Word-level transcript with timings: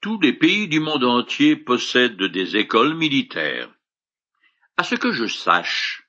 Tous 0.00 0.18
les 0.18 0.32
pays 0.32 0.66
du 0.66 0.80
monde 0.80 1.04
entier 1.04 1.56
possèdent 1.56 2.22
des 2.22 2.56
écoles 2.56 2.94
militaires. 2.94 3.70
À 4.78 4.82
ce 4.82 4.94
que 4.94 5.12
je 5.12 5.26
sache, 5.26 6.08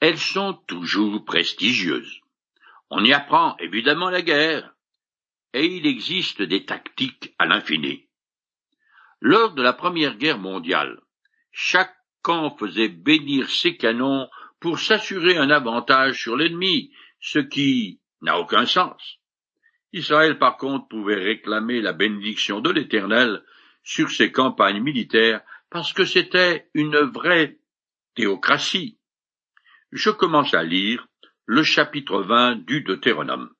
elles 0.00 0.18
sont 0.18 0.54
toujours 0.66 1.24
prestigieuses. 1.24 2.20
On 2.90 3.04
y 3.04 3.12
apprend 3.12 3.56
évidemment 3.58 4.10
la 4.10 4.22
guerre, 4.22 4.74
et 5.52 5.64
il 5.64 5.86
existe 5.86 6.42
des 6.42 6.64
tactiques 6.64 7.32
à 7.38 7.46
l'infini. 7.46 8.08
Lors 9.20 9.54
de 9.54 9.62
la 9.62 9.74
Première 9.74 10.16
Guerre 10.16 10.38
mondiale, 10.38 11.00
chaque 11.52 11.94
camp 12.22 12.56
faisait 12.56 12.88
bénir 12.88 13.48
ses 13.48 13.76
canons 13.76 14.28
pour 14.58 14.80
s'assurer 14.80 15.36
un 15.36 15.50
avantage 15.50 16.20
sur 16.20 16.36
l'ennemi, 16.36 16.92
ce 17.20 17.38
qui 17.38 18.00
n'a 18.22 18.40
aucun 18.40 18.66
sens. 18.66 19.19
Israël, 19.92 20.38
par 20.38 20.56
contre, 20.56 20.88
pouvait 20.88 21.22
réclamer 21.22 21.80
la 21.80 21.92
bénédiction 21.92 22.60
de 22.60 22.70
l'Éternel 22.70 23.42
sur 23.82 24.10
ses 24.10 24.30
campagnes 24.30 24.80
militaires 24.80 25.42
parce 25.70 25.92
que 25.92 26.04
c'était 26.04 26.68
une 26.74 26.98
vraie 26.98 27.58
théocratie. 28.14 28.98
Je 29.92 30.10
commence 30.10 30.54
à 30.54 30.62
lire 30.62 31.08
le 31.46 31.62
chapitre 31.62 32.22
20 32.22 32.64
du 32.66 32.82
Deutéronome. 32.82 33.52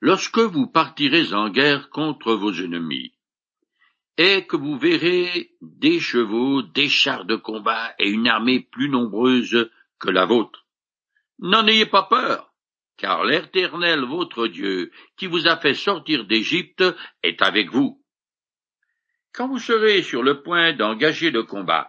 Lorsque 0.00 0.38
vous 0.38 0.68
partirez 0.68 1.32
en 1.34 1.50
guerre 1.50 1.90
contre 1.90 2.34
vos 2.34 2.52
ennemis, 2.52 3.18
et 4.18 4.46
que 4.46 4.56
vous 4.56 4.76
verrez 4.76 5.52
des 5.60 6.00
chevaux, 6.00 6.62
des 6.62 6.88
chars 6.88 7.24
de 7.24 7.36
combat 7.36 7.94
et 8.00 8.10
une 8.10 8.26
armée 8.26 8.60
plus 8.60 8.88
nombreuse 8.88 9.70
que 10.00 10.10
la 10.10 10.26
vôtre, 10.26 10.66
n'en 11.38 11.66
ayez 11.68 11.86
pas 11.86 12.02
peur, 12.02 12.47
car 12.98 13.24
l'Éternel 13.24 14.00
votre 14.00 14.48
Dieu, 14.48 14.90
qui 15.16 15.26
vous 15.26 15.46
a 15.46 15.56
fait 15.56 15.74
sortir 15.74 16.26
d'Égypte, 16.26 16.84
est 17.22 17.40
avec 17.40 17.70
vous. 17.70 18.04
Quand 19.32 19.48
vous 19.48 19.60
serez 19.60 20.02
sur 20.02 20.22
le 20.22 20.42
point 20.42 20.72
d'engager 20.72 21.30
le 21.30 21.44
combat, 21.44 21.88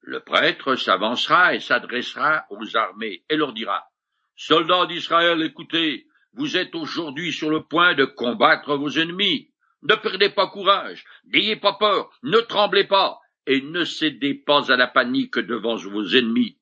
le 0.00 0.20
prêtre 0.20 0.74
s'avancera 0.74 1.54
et 1.54 1.60
s'adressera 1.60 2.44
aux 2.50 2.76
armées 2.76 3.22
et 3.30 3.36
leur 3.36 3.52
dira, 3.52 3.84
Soldats 4.36 4.86
d'Israël, 4.86 5.42
écoutez, 5.42 6.06
vous 6.32 6.56
êtes 6.56 6.74
aujourd'hui 6.74 7.32
sur 7.32 7.50
le 7.50 7.64
point 7.64 7.94
de 7.94 8.04
combattre 8.04 8.76
vos 8.76 8.90
ennemis. 8.90 9.50
Ne 9.82 9.94
perdez 9.94 10.30
pas 10.30 10.48
courage, 10.48 11.04
n'ayez 11.26 11.56
pas 11.56 11.74
peur, 11.74 12.10
ne 12.22 12.38
tremblez 12.38 12.84
pas, 12.84 13.18
et 13.46 13.60
ne 13.60 13.84
cédez 13.84 14.34
pas 14.34 14.70
à 14.72 14.76
la 14.76 14.88
panique 14.88 15.38
devant 15.38 15.76
vos 15.76 16.04
ennemis. 16.04 16.57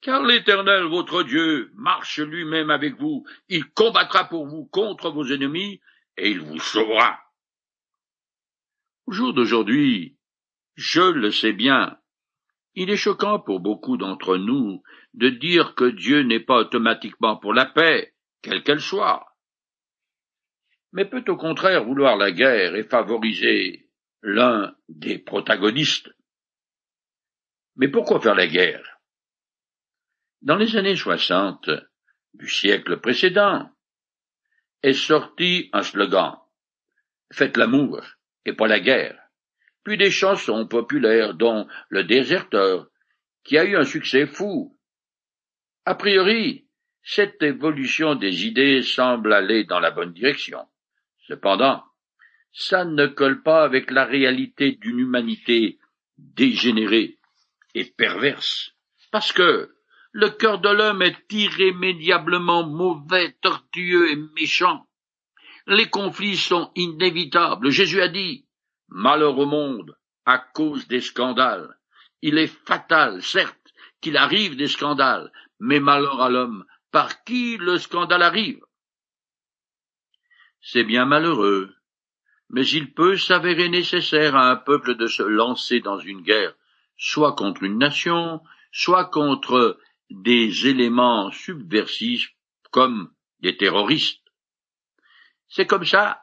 Car 0.00 0.22
l'Éternel 0.22 0.84
votre 0.84 1.22
Dieu 1.22 1.72
marche 1.74 2.20
lui-même 2.20 2.70
avec 2.70 2.94
vous, 2.94 3.26
il 3.48 3.68
combattra 3.70 4.28
pour 4.28 4.46
vous 4.46 4.66
contre 4.66 5.10
vos 5.10 5.26
ennemis, 5.26 5.80
et 6.16 6.30
il 6.30 6.40
vous 6.40 6.58
sauvera. 6.58 7.20
Au 9.06 9.12
jour 9.12 9.32
d'aujourd'hui, 9.32 10.16
je 10.74 11.00
le 11.00 11.30
sais 11.30 11.52
bien, 11.52 11.98
il 12.74 12.90
est 12.90 12.96
choquant 12.96 13.40
pour 13.40 13.60
beaucoup 13.60 13.96
d'entre 13.96 14.36
nous 14.36 14.82
de 15.14 15.30
dire 15.30 15.74
que 15.74 15.84
Dieu 15.84 16.22
n'est 16.22 16.44
pas 16.44 16.58
automatiquement 16.58 17.36
pour 17.36 17.52
la 17.52 17.66
paix, 17.66 18.14
quelle 18.42 18.62
qu'elle 18.62 18.80
soit, 18.80 19.26
mais 20.92 21.04
peut 21.04 21.24
au 21.28 21.36
contraire 21.36 21.84
vouloir 21.84 22.16
la 22.16 22.30
guerre 22.30 22.74
et 22.74 22.84
favoriser 22.84 23.90
l'un 24.22 24.74
des 24.88 25.18
protagonistes. 25.18 26.10
Mais 27.76 27.88
pourquoi 27.88 28.20
faire 28.20 28.34
la 28.34 28.46
guerre? 28.46 28.97
Dans 30.42 30.56
les 30.56 30.76
années 30.76 30.96
soixante 30.96 31.70
du 32.34 32.48
siècle 32.48 33.00
précédent 33.00 33.70
est 34.82 34.92
sorti 34.92 35.68
un 35.72 35.82
slogan 35.82 36.36
Faites 37.32 37.56
l'amour 37.56 38.02
et 38.44 38.54
pas 38.54 38.68
la 38.68 38.80
guerre, 38.80 39.20
puis 39.84 39.98
des 39.98 40.10
chansons 40.10 40.66
populaires 40.66 41.34
dont 41.34 41.66
Le 41.90 42.04
Déserteur, 42.04 42.88
qui 43.44 43.58
a 43.58 43.64
eu 43.64 43.76
un 43.76 43.84
succès 43.84 44.26
fou. 44.26 44.78
A 45.84 45.94
priori, 45.94 46.66
cette 47.02 47.42
évolution 47.42 48.14
des 48.14 48.46
idées 48.46 48.82
semble 48.82 49.32
aller 49.32 49.64
dans 49.64 49.80
la 49.80 49.90
bonne 49.90 50.12
direction. 50.12 50.66
Cependant, 51.26 51.82
ça 52.52 52.84
ne 52.84 53.06
colle 53.06 53.42
pas 53.42 53.62
avec 53.62 53.90
la 53.90 54.04
réalité 54.04 54.72
d'une 54.72 55.00
humanité 55.00 55.78
dégénérée 56.16 57.18
et 57.74 57.84
perverse, 57.84 58.72
parce 59.10 59.32
que 59.32 59.70
le 60.18 60.30
cœur 60.30 60.58
de 60.58 60.68
l'homme 60.68 61.02
est 61.02 61.32
irrémédiablement 61.32 62.66
mauvais, 62.66 63.36
tortueux 63.40 64.10
et 64.10 64.16
méchant. 64.16 64.84
Les 65.68 65.88
conflits 65.88 66.36
sont 66.36 66.72
inévitables. 66.74 67.70
Jésus 67.70 68.00
a 68.00 68.08
dit 68.08 68.44
Malheur 68.88 69.38
au 69.38 69.46
monde 69.46 69.96
à 70.26 70.38
cause 70.38 70.88
des 70.88 71.02
scandales. 71.02 71.72
Il 72.20 72.36
est 72.36 72.52
fatal, 72.66 73.22
certes, 73.22 73.72
qu'il 74.00 74.16
arrive 74.16 74.56
des 74.56 74.66
scandales, 74.66 75.30
mais 75.60 75.78
malheur 75.78 76.20
à 76.20 76.28
l'homme 76.28 76.64
par 76.90 77.22
qui 77.22 77.56
le 77.56 77.78
scandale 77.78 78.22
arrive. 78.22 78.64
C'est 80.60 80.82
bien 80.82 81.04
malheureux, 81.04 81.72
mais 82.50 82.66
il 82.66 82.92
peut 82.92 83.16
s'avérer 83.16 83.68
nécessaire 83.68 84.34
à 84.34 84.50
un 84.50 84.56
peuple 84.56 84.96
de 84.96 85.06
se 85.06 85.22
lancer 85.22 85.78
dans 85.78 86.00
une 86.00 86.22
guerre, 86.22 86.54
soit 86.96 87.36
contre 87.36 87.62
une 87.62 87.78
nation, 87.78 88.42
soit 88.72 89.04
contre 89.04 89.78
des 90.10 90.66
éléments 90.66 91.30
subversifs 91.30 92.30
comme 92.70 93.10
des 93.40 93.56
terroristes. 93.56 94.24
C'est 95.48 95.66
comme 95.66 95.84
ça 95.84 96.22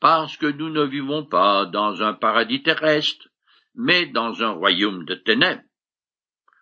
parce 0.00 0.36
que 0.36 0.46
nous 0.46 0.70
ne 0.70 0.82
vivons 0.82 1.24
pas 1.24 1.66
dans 1.66 2.02
un 2.02 2.14
paradis 2.14 2.62
terrestre, 2.62 3.28
mais 3.74 4.06
dans 4.06 4.42
un 4.42 4.50
royaume 4.50 5.04
de 5.04 5.14
ténèbres. 5.14 5.62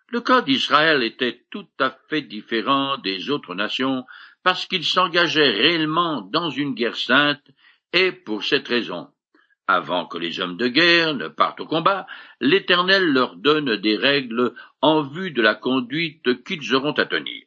Le 0.09 0.21
cas 0.21 0.41
d'Israël 0.41 1.03
était 1.03 1.45
tout 1.51 1.67
à 1.79 1.91
fait 2.09 2.21
différent 2.21 2.97
des 2.97 3.29
autres 3.29 3.55
nations 3.55 4.05
parce 4.43 4.65
qu'il 4.65 4.83
s'engageait 4.83 5.51
réellement 5.51 6.21
dans 6.21 6.49
une 6.49 6.73
guerre 6.73 6.97
sainte 6.97 7.43
et 7.93 8.11
pour 8.11 8.43
cette 8.43 8.67
raison 8.67 9.09
avant 9.69 10.07
que 10.07 10.17
les 10.17 10.39
hommes 10.39 10.57
de 10.57 10.67
guerre 10.67 11.13
ne 11.13 11.27
partent 11.27 11.59
au 11.59 11.67
combat, 11.67 12.07
l'Éternel 12.41 13.05
leur 13.13 13.35
donne 13.35 13.75
des 13.75 13.97
règles 13.97 14.55
en 14.81 15.03
vue 15.03 15.31
de 15.31 15.41
la 15.41 15.55
conduite 15.55 16.43
qu'ils 16.43 16.73
auront 16.75 16.93
à 16.93 17.05
tenir. 17.05 17.45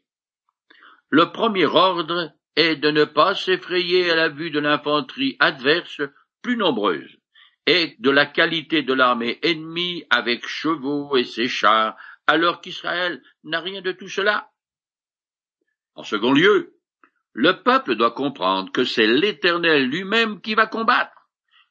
Le 1.08 1.30
premier 1.32 1.66
ordre 1.66 2.32
est 2.56 2.76
de 2.76 2.90
ne 2.90 3.04
pas 3.04 3.34
s'effrayer 3.34 4.10
à 4.10 4.16
la 4.16 4.28
vue 4.28 4.50
de 4.50 4.60
l'infanterie 4.60 5.36
adverse 5.40 6.02
plus 6.42 6.56
nombreuse, 6.56 7.18
et 7.66 7.96
de 7.98 8.10
la 8.10 8.26
qualité 8.26 8.82
de 8.82 8.92
l'armée 8.92 9.38
ennemie 9.42 10.04
avec 10.10 10.46
chevaux 10.46 11.16
et 11.16 11.24
ses 11.24 11.48
chars, 11.48 11.96
alors 12.26 12.60
qu'Israël 12.60 13.22
n'a 13.44 13.60
rien 13.60 13.80
de 13.80 13.92
tout 13.92 14.08
cela. 14.08 14.50
En 15.94 16.02
second 16.02 16.32
lieu, 16.32 16.76
le 17.32 17.62
peuple 17.62 17.94
doit 17.94 18.10
comprendre 18.10 18.72
que 18.72 18.84
c'est 18.84 19.06
l'Éternel 19.06 19.88
lui-même 19.88 20.40
qui 20.40 20.54
va 20.54 20.66
combattre 20.66 21.22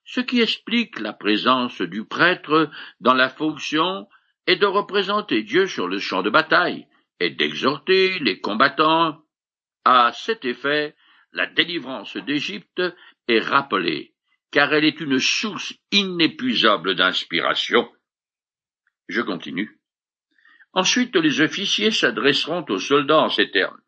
ce 0.06 0.20
qui 0.20 0.42
explique 0.42 1.00
la 1.00 1.14
présence 1.14 1.82
du 1.82 2.06
prêtre 2.06 2.70
dans 3.00 3.14
la 3.14 3.30
fonction 3.30 4.08
est 4.48 4.58
de 4.58 4.66
représenter 4.66 5.44
Dieu 5.44 5.68
sur 5.68 5.88
le 5.88 6.00
champ 6.00 6.24
de 6.24 6.30
bataille 6.30 6.88
et 7.20 7.30
d'exhorter 7.30 8.20
les 8.20 8.40
combattants. 8.40 9.24
À 9.84 10.12
cet 10.14 10.46
effet, 10.46 10.96
la 11.32 11.48
délivrance 11.48 12.18
d'Égypte 12.18 12.82
est 13.28 13.40
rappelée, 13.40 14.14
car 14.52 14.74
elle 14.74 14.86
est 14.86 15.00
une 15.00 15.20
source 15.20 15.74
inépuisable 15.92 16.96
d'inspiration. 16.96 17.90
Je 19.08 19.22
continue. 19.22 19.80
Ensuite, 20.74 21.16
les 21.16 21.42
officiers 21.42 21.92
s'adresseront 21.92 22.66
aux 22.70 22.80
soldats 22.80 23.24
en 23.24 23.30
ces 23.30 23.52
termes. 23.52 23.80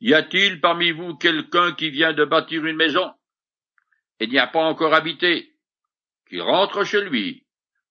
Y 0.00 0.14
a-t-il 0.14 0.60
parmi 0.60 0.92
vous 0.92 1.16
quelqu'un 1.16 1.72
qui 1.72 1.90
vient 1.90 2.12
de 2.12 2.24
bâtir 2.24 2.64
une 2.64 2.76
maison? 2.76 3.12
et 4.20 4.26
n'y 4.26 4.38
a 4.38 4.46
pas 4.46 4.62
encore 4.62 4.94
habité, 4.94 5.54
qu'il 6.28 6.42
rentre 6.42 6.84
chez 6.84 7.02
lui, 7.02 7.46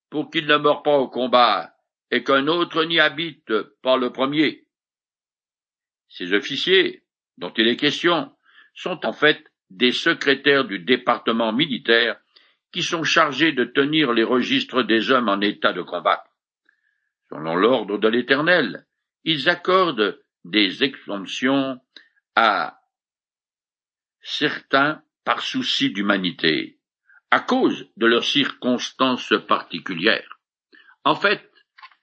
pour 0.10 0.30
qu'il 0.30 0.46
ne 0.46 0.58
meure 0.58 0.84
pas 0.84 0.98
au 0.98 1.08
combat, 1.10 1.74
et 2.12 2.24
qu'un 2.24 2.48
autre 2.48 2.84
n'y 2.86 3.00
habite 3.00 3.52
pas 3.82 3.98
le 3.98 4.12
premier. 4.12 4.66
Ces 6.08 6.34
officiers, 6.34 7.04
dont 7.38 7.52
il 7.58 7.68
est 7.68 7.76
question, 7.76 8.32
sont 8.74 9.06
en 9.06 9.14
fait 9.14 9.44
des 9.70 9.92
secrétaires 9.92 10.66
du 10.66 10.80
département 10.80 11.52
militaire 11.52 12.20
qui 12.72 12.84
sont 12.84 13.04
chargés 13.04 13.52
de 13.52 13.66
tenir 13.66 14.14
les 14.14 14.24
registres 14.24 14.84
des 14.84 15.12
hommes 15.12 15.30
en 15.30 15.42
état 15.42 15.74
de 15.74 15.82
combat. 15.82 16.24
Selon 17.30 17.56
l'ordre 17.56 17.98
de 17.98 18.08
l'Éternel, 18.08 18.86
ils 19.24 19.50
accordent 19.50 20.22
des 20.46 20.84
exemptions 20.84 21.80
à 22.36 22.80
certains 24.22 25.02
par 25.26 25.42
souci 25.42 25.92
d'humanité, 25.92 26.77
à 27.32 27.40
cause 27.40 27.90
de 27.98 28.06
leurs 28.06 28.24
circonstances 28.24 29.34
particulières. 29.48 30.40
En 31.04 31.16
fait, 31.16 31.52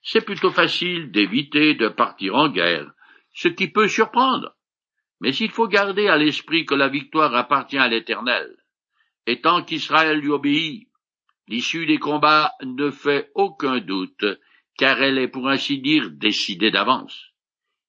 c'est 0.03 0.25
plutôt 0.25 0.51
facile 0.51 1.11
d'éviter 1.11 1.75
de 1.75 1.89
partir 1.89 2.35
en 2.35 2.49
guerre, 2.49 2.93
ce 3.33 3.49
qui 3.49 3.69
peut 3.69 3.89
surprendre. 3.89 4.55
Mais 5.21 5.35
il 5.35 5.51
faut 5.51 5.69
garder 5.69 6.09
à 6.09 6.19
l'esprit 6.19 6.67
que 6.67 6.75
la 6.75 6.89
victoire 6.89 7.35
appartient 7.35 7.79
à 7.79 7.89
l'Éternel, 7.89 8.55
et 9.27 9.41
tant 9.41 9.63
qu'Israël 9.63 10.19
lui 10.19 10.29
obéit, 10.29 10.89
l'issue 11.49 11.87
des 11.87 11.99
combats 11.99 12.53
ne 12.63 12.91
fait 12.91 13.31
aucun 13.35 13.79
doute, 13.79 14.25
car 14.77 15.01
elle 15.01 15.19
est 15.19 15.29
pour 15.29 15.49
ainsi 15.49 15.79
dire 15.79 16.11
décidée 16.11 16.71
d'avance. 16.71 17.31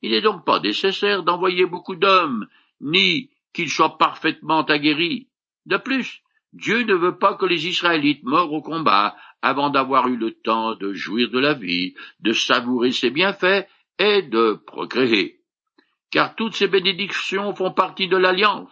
Il 0.01 0.11
n'est 0.11 0.21
donc 0.21 0.45
pas 0.45 0.59
nécessaire 0.59 1.23
d'envoyer 1.23 1.65
beaucoup 1.65 1.95
d'hommes, 1.95 2.47
ni 2.79 3.31
qu'ils 3.53 3.69
soient 3.69 3.97
parfaitement 3.97 4.63
aguerris. 4.63 5.27
De 5.65 5.77
plus, 5.77 6.21
Dieu 6.55 6.83
ne 6.83 6.93
veut 6.93 7.17
pas 7.17 7.35
que 7.35 7.45
les 7.45 7.67
Israélites 7.67 8.23
meurent 8.23 8.53
au 8.53 8.61
combat 8.61 9.17
avant 9.41 9.69
d'avoir 9.69 10.07
eu 10.07 10.15
le 10.15 10.31
temps 10.31 10.73
de 10.75 10.93
jouir 10.93 11.29
de 11.29 11.37
la 11.37 11.53
vie, 11.53 11.95
de 12.21 12.31
savourer 12.31 12.93
ses 12.93 13.09
bienfaits 13.09 13.67
et 13.99 14.21
de 14.21 14.53
procréer. 14.65 15.41
Car 16.11 16.33
toutes 16.35 16.55
ces 16.55 16.69
bénédictions 16.69 17.53
font 17.53 17.71
partie 17.71 18.07
de 18.07 18.15
l'alliance. 18.15 18.71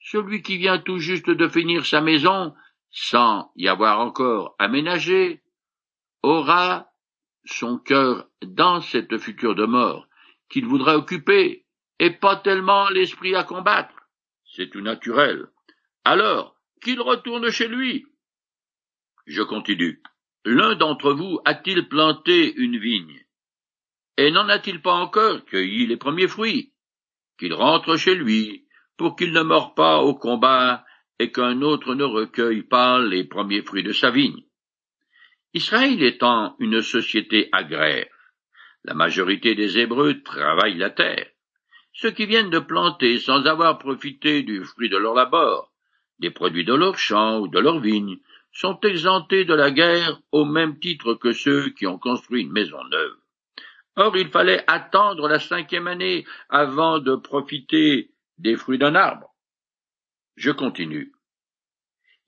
Celui 0.00 0.40
qui 0.42 0.56
vient 0.56 0.78
tout 0.78 0.98
juste 0.98 1.28
de 1.28 1.48
finir 1.48 1.84
sa 1.84 2.00
maison, 2.00 2.54
sans 2.92 3.50
y 3.56 3.66
avoir 3.66 3.98
encore 3.98 4.54
aménagé, 4.60 5.42
aura 6.22 6.92
son 7.44 7.76
cœur 7.78 8.28
dans 8.40 8.80
cette 8.80 9.18
future 9.18 9.56
demeure 9.56 10.06
qu'il 10.48 10.66
voudrait 10.66 10.94
occuper, 10.94 11.66
et 11.98 12.10
pas 12.10 12.36
tellement 12.36 12.88
l'esprit 12.88 13.34
à 13.34 13.42
combattre. 13.42 13.94
C'est 14.44 14.70
tout 14.70 14.80
naturel. 14.80 15.48
Alors, 16.04 16.56
qu'il 16.80 17.00
retourne 17.00 17.50
chez 17.50 17.68
lui. 17.68 18.06
Je 19.26 19.42
continue. 19.42 20.02
L'un 20.44 20.74
d'entre 20.74 21.12
vous 21.12 21.40
a-t-il 21.44 21.88
planté 21.88 22.54
une 22.54 22.78
vigne? 22.78 23.24
Et 24.16 24.30
n'en 24.30 24.48
a-t-il 24.48 24.82
pas 24.82 24.94
encore 24.94 25.44
cueilli 25.44 25.86
les 25.86 25.96
premiers 25.96 26.28
fruits? 26.28 26.72
Qu'il 27.38 27.54
rentre 27.54 27.96
chez 27.96 28.14
lui, 28.14 28.66
pour 28.96 29.16
qu'il 29.16 29.32
ne 29.32 29.42
meure 29.42 29.74
pas 29.74 30.00
au 30.00 30.14
combat 30.14 30.84
et 31.18 31.32
qu'un 31.32 31.62
autre 31.62 31.94
ne 31.94 32.04
recueille 32.04 32.62
pas 32.62 32.98
les 32.98 33.24
premiers 33.24 33.62
fruits 33.62 33.82
de 33.82 33.92
sa 33.92 34.10
vigne. 34.10 34.44
Israël 35.52 36.02
étant 36.02 36.56
une 36.58 36.80
société 36.80 37.48
agraire, 37.52 38.08
la 38.84 38.94
majorité 38.94 39.54
des 39.54 39.78
Hébreux 39.78 40.22
travaillent 40.22 40.78
la 40.78 40.90
terre. 40.90 41.28
Ceux 41.92 42.12
qui 42.12 42.26
viennent 42.26 42.50
de 42.50 42.58
planter 42.58 43.18
sans 43.18 43.44
avoir 43.44 43.78
profité 43.78 44.42
du 44.42 44.64
fruit 44.64 44.88
de 44.88 44.96
leur 44.96 45.14
labeur, 45.14 45.69
des 46.20 46.30
produits 46.30 46.64
de 46.64 46.74
leurs 46.74 46.98
champs 46.98 47.40
ou 47.40 47.48
de 47.48 47.58
leurs 47.58 47.80
vignes, 47.80 48.18
sont 48.52 48.78
exemptés 48.80 49.44
de 49.44 49.54
la 49.54 49.70
guerre 49.70 50.20
au 50.32 50.44
même 50.44 50.78
titre 50.78 51.14
que 51.14 51.32
ceux 51.32 51.70
qui 51.70 51.86
ont 51.86 51.98
construit 51.98 52.42
une 52.42 52.52
maison 52.52 52.82
neuve. 52.84 53.16
Or 53.96 54.16
il 54.16 54.28
fallait 54.28 54.64
attendre 54.66 55.28
la 55.28 55.38
cinquième 55.38 55.86
année 55.86 56.24
avant 56.48 56.98
de 56.98 57.16
profiter 57.16 58.10
des 58.38 58.56
fruits 58.56 58.78
d'un 58.78 58.94
arbre. 58.94 59.34
Je 60.36 60.50
continue. 60.50 61.12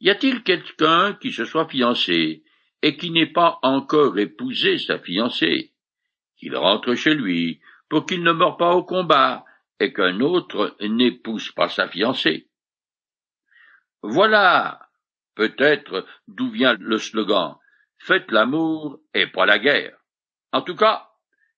Y 0.01 0.11
a-t-il 0.11 0.43
quelqu'un 0.43 1.15
qui 1.15 1.33
se 1.33 1.45
soit 1.45 1.69
fiancé 1.69 2.43
et 2.83 2.97
qui 2.97 3.11
n'ait 3.11 3.33
pas 3.33 3.59
encore 3.63 4.19
épousé 4.19 4.79
sa 4.79 4.99
fiancée, 4.99 5.73
qu'il 6.37 6.57
rentre 6.57 6.95
chez 6.95 7.15
lui, 7.15 7.61
pour 7.89 8.07
qu'il 8.07 8.23
ne 8.23 8.33
meure 8.33 8.57
pas 8.57 8.75
au 8.75 8.83
combat, 8.83 9.45
et 9.79 9.93
qu'un 9.93 10.21
autre 10.21 10.77
n'épouse 10.81 11.53
pas 11.53 11.69
sa 11.69 11.89
fiancée. 11.89 12.49
Voilà 14.03 14.89
peut-être 15.35 16.07
d'où 16.29 16.51
vient 16.51 16.77
le 16.79 16.99
slogan 16.99 17.57
Faites 17.99 18.31
l'amour 18.33 18.99
et 19.15 19.29
pas 19.29 19.47
la 19.47 19.59
guerre. 19.59 19.97
En 20.53 20.63
tout 20.63 20.75
cas, 20.75 21.09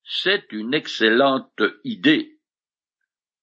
c'est 0.05 0.53
une 0.53 0.75
excellente 0.75 1.63
idée. 1.85 2.39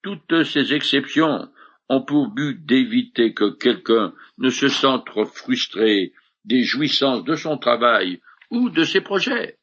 Toutes 0.04 0.44
ces 0.44 0.74
exceptions 0.74 1.52
ont 1.90 2.04
pour 2.04 2.30
but 2.30 2.64
d'éviter 2.66 3.34
que 3.34 3.50
quelqu'un 3.50 4.14
ne 4.38 4.50
se 4.50 4.70
sente 4.70 5.10
frustré 5.26 6.14
des 6.46 6.64
jouissances 6.64 7.24
de 7.24 7.36
son 7.36 7.58
travail 7.58 8.22
ou 8.52 8.70
de 8.70 8.84
ses 8.84 9.02
projets. 9.02 9.58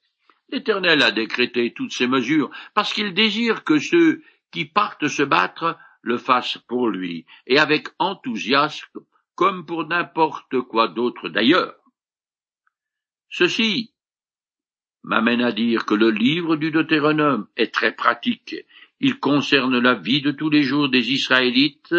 L'Éternel 0.50 1.02
a 1.02 1.12
décrété 1.12 1.73
toutes 1.73 1.93
ces 1.93 2.06
mesures 2.06 2.50
parce 2.75 2.93
qu'il 2.93 3.14
désire 3.14 3.64
que 3.64 3.79
ceux 3.79 4.23
qui 4.50 4.64
partent 4.64 5.08
se 5.08 5.23
battre 5.23 5.79
le 6.02 6.19
fassent 6.19 6.58
pour 6.67 6.88
lui 6.88 7.25
et 7.46 7.58
avec 7.58 7.88
enthousiasme 7.99 9.00
comme 9.38 9.64
pour 9.64 9.87
n'importe 9.87 10.61
quoi 10.62 10.88
d'autre 10.88 11.29
d'ailleurs. 11.29 11.76
Ceci 13.31 13.93
m'amène 15.05 15.43
à 15.43 15.52
dire 15.52 15.87
que 15.87 15.94
le 15.94 16.11
livre 16.11 16.56
du 16.56 16.73
Deutéronome 16.73 17.46
est 17.56 17.73
très 17.73 17.94
pratique. 17.94 18.56
Il 18.99 19.20
concerne 19.20 19.79
la 19.79 19.94
vie 19.94 20.23
de 20.23 20.32
tous 20.32 20.50
les 20.50 20.64
jours 20.64 20.88
des 20.88 21.12
Israélites 21.12 21.94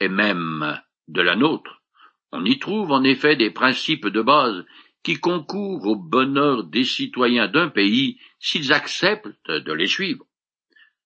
et 0.00 0.08
même 0.08 0.80
de 1.06 1.22
la 1.22 1.36
nôtre. 1.36 1.80
On 2.32 2.44
y 2.44 2.58
trouve 2.58 2.90
en 2.90 3.04
effet 3.04 3.36
des 3.36 3.52
principes 3.52 4.08
de 4.08 4.20
base 4.20 4.64
qui 5.04 5.20
concourent 5.20 5.86
au 5.86 5.94
bonheur 5.94 6.64
des 6.64 6.82
citoyens 6.82 7.46
d'un 7.46 7.68
pays 7.68 8.18
s'ils 8.40 8.72
acceptent 8.72 9.48
de 9.48 9.72
les 9.72 9.86
suivre. 9.86 10.26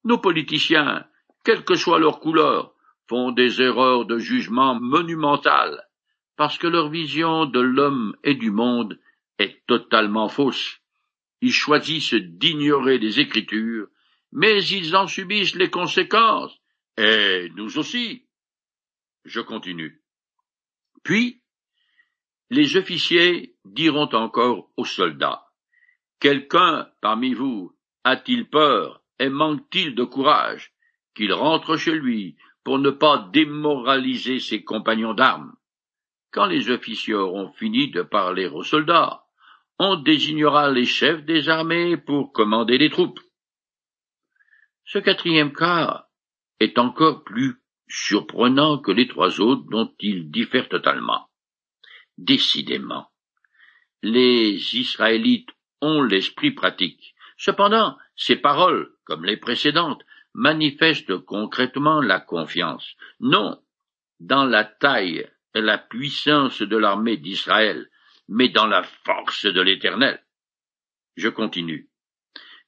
Nos 0.02 0.16
politiciens, 0.16 1.04
quelle 1.44 1.62
que 1.62 1.74
soit 1.74 1.98
leur 1.98 2.20
couleur, 2.20 2.72
font 3.08 3.32
des 3.32 3.62
erreurs 3.62 4.04
de 4.04 4.18
jugement 4.18 4.78
monumentales, 4.80 5.82
parce 6.36 6.58
que 6.58 6.66
leur 6.66 6.90
vision 6.90 7.46
de 7.46 7.60
l'homme 7.60 8.16
et 8.22 8.34
du 8.34 8.50
monde 8.50 9.00
est 9.38 9.64
totalement 9.66 10.28
fausse. 10.28 10.80
Ils 11.40 11.52
choisissent 11.52 12.14
d'ignorer 12.14 12.98
les 12.98 13.20
Écritures, 13.20 13.88
mais 14.32 14.62
ils 14.64 14.94
en 14.96 15.06
subissent 15.06 15.54
les 15.54 15.70
conséquences, 15.70 16.56
et 16.96 17.48
nous 17.56 17.78
aussi. 17.78 18.26
Je 19.24 19.40
continue. 19.40 20.02
Puis, 21.02 21.42
les 22.50 22.76
officiers 22.76 23.54
diront 23.64 24.08
encore 24.14 24.70
aux 24.76 24.84
soldats, 24.84 25.48
Quelqu'un 26.20 26.88
parmi 27.00 27.32
vous 27.32 27.72
a-t-il 28.02 28.48
peur 28.48 29.02
et 29.20 29.28
manque-t-il 29.28 29.94
de 29.94 30.02
courage 30.02 30.72
qu'il 31.14 31.32
rentre 31.32 31.76
chez 31.76 31.92
lui 31.92 32.36
pour 32.68 32.78
ne 32.78 32.90
pas 32.90 33.30
démoraliser 33.32 34.40
ses 34.40 34.62
compagnons 34.62 35.14
d'armes 35.14 35.54
Quand 36.30 36.44
les 36.44 36.68
officiers 36.68 37.14
auront 37.14 37.50
fini 37.52 37.90
de 37.90 38.02
parler 38.02 38.44
aux 38.46 38.62
soldats, 38.62 39.24
on 39.78 39.96
désignera 39.96 40.70
les 40.70 40.84
chefs 40.84 41.24
des 41.24 41.48
armées 41.48 41.96
pour 41.96 42.30
commander 42.30 42.76
les 42.76 42.90
troupes. 42.90 43.20
Ce 44.84 44.98
quatrième 44.98 45.54
cas 45.54 46.08
est 46.60 46.78
encore 46.78 47.24
plus 47.24 47.54
surprenant 47.88 48.76
que 48.76 48.92
les 48.92 49.08
trois 49.08 49.40
autres 49.40 49.64
dont 49.70 49.90
il 50.00 50.30
diffère 50.30 50.68
totalement. 50.68 51.26
Décidément, 52.18 53.08
les 54.02 54.76
Israélites 54.76 55.52
ont 55.80 56.02
l'esprit 56.02 56.50
pratique. 56.50 57.14
Cependant, 57.38 57.96
ces 58.14 58.36
paroles, 58.36 58.92
comme 59.04 59.24
les 59.24 59.38
précédentes, 59.38 60.04
manifestent 60.34 61.18
concrètement 61.18 62.00
la 62.00 62.20
confiance, 62.20 62.96
non 63.20 63.60
dans 64.20 64.44
la 64.44 64.64
taille 64.64 65.28
et 65.54 65.60
la 65.60 65.78
puissance 65.78 66.62
de 66.62 66.76
l'armée 66.76 67.16
d'Israël, 67.16 67.88
mais 68.28 68.48
dans 68.48 68.66
la 68.66 68.82
force 68.82 69.46
de 69.46 69.60
l'Éternel. 69.60 70.22
Je 71.16 71.28
continue. 71.28 71.88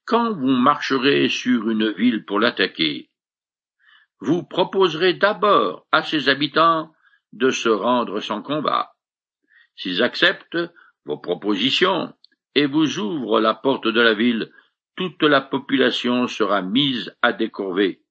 Quand 0.04 0.32
vous 0.32 0.56
marcherez 0.56 1.28
sur 1.28 1.70
une 1.70 1.90
ville 1.92 2.24
pour 2.24 2.40
l'attaquer, 2.40 3.10
vous 4.20 4.44
proposerez 4.44 5.14
d'abord 5.14 5.86
à 5.92 6.02
ses 6.02 6.28
habitants 6.28 6.92
de 7.32 7.50
se 7.50 7.68
rendre 7.68 8.20
sans 8.20 8.42
combat. 8.42 8.92
S'ils 9.76 10.02
acceptent 10.02 10.58
vos 11.04 11.18
propositions 11.18 12.12
et 12.54 12.66
vous 12.66 12.98
ouvrent 12.98 13.40
la 13.40 13.54
porte 13.54 13.86
de 13.86 14.00
la 14.00 14.14
ville, 14.14 14.52
toute 15.00 15.22
la 15.22 15.40
population 15.40 16.28
sera 16.28 16.60
mise 16.60 17.16
à 17.22 17.32
décorver 17.32 18.02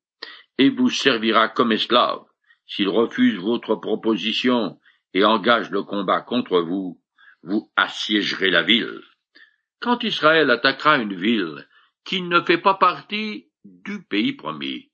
et 0.57 0.71
vous 0.71 0.89
servira 0.89 1.47
comme 1.47 1.71
esclave. 1.71 2.23
S'ils 2.65 2.89
refusent 2.89 3.37
votre 3.37 3.75
proposition 3.75 4.79
et 5.13 5.23
engagent 5.23 5.69
le 5.69 5.83
combat 5.83 6.21
contre 6.21 6.61
vous, 6.61 6.99
vous 7.43 7.71
assiégerez 7.75 8.49
la 8.49 8.63
ville. 8.63 9.03
Quand 9.79 10.03
Israël 10.03 10.49
attaquera 10.49 10.97
une 10.97 11.13
ville 11.13 11.67
qui 12.05 12.23
ne 12.23 12.41
fait 12.41 12.57
pas 12.57 12.73
partie 12.73 13.51
du 13.63 14.01
pays 14.01 14.33
promis, 14.33 14.89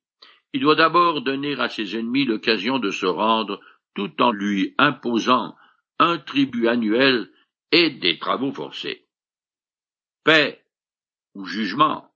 il 0.51 0.59
doit 0.59 0.75
d'abord 0.75 1.21
donner 1.21 1.57
à 1.57 1.69
ses 1.69 1.97
ennemis 1.97 2.25
l'occasion 2.25 2.77
de 2.77 2.91
se 2.91 3.05
rendre 3.05 3.61
tout 3.93 4.21
en 4.21 4.33
lui 4.33 4.75
imposant 4.77 5.55
un 5.99 6.17
tribut 6.17 6.67
annuel 6.67 7.31
et 7.71 7.89
des 7.89 8.19
travaux 8.19 8.51
forcés. 8.51 9.07
Paix 10.25 10.64
ou 11.35 11.45
jugement, 11.45 12.11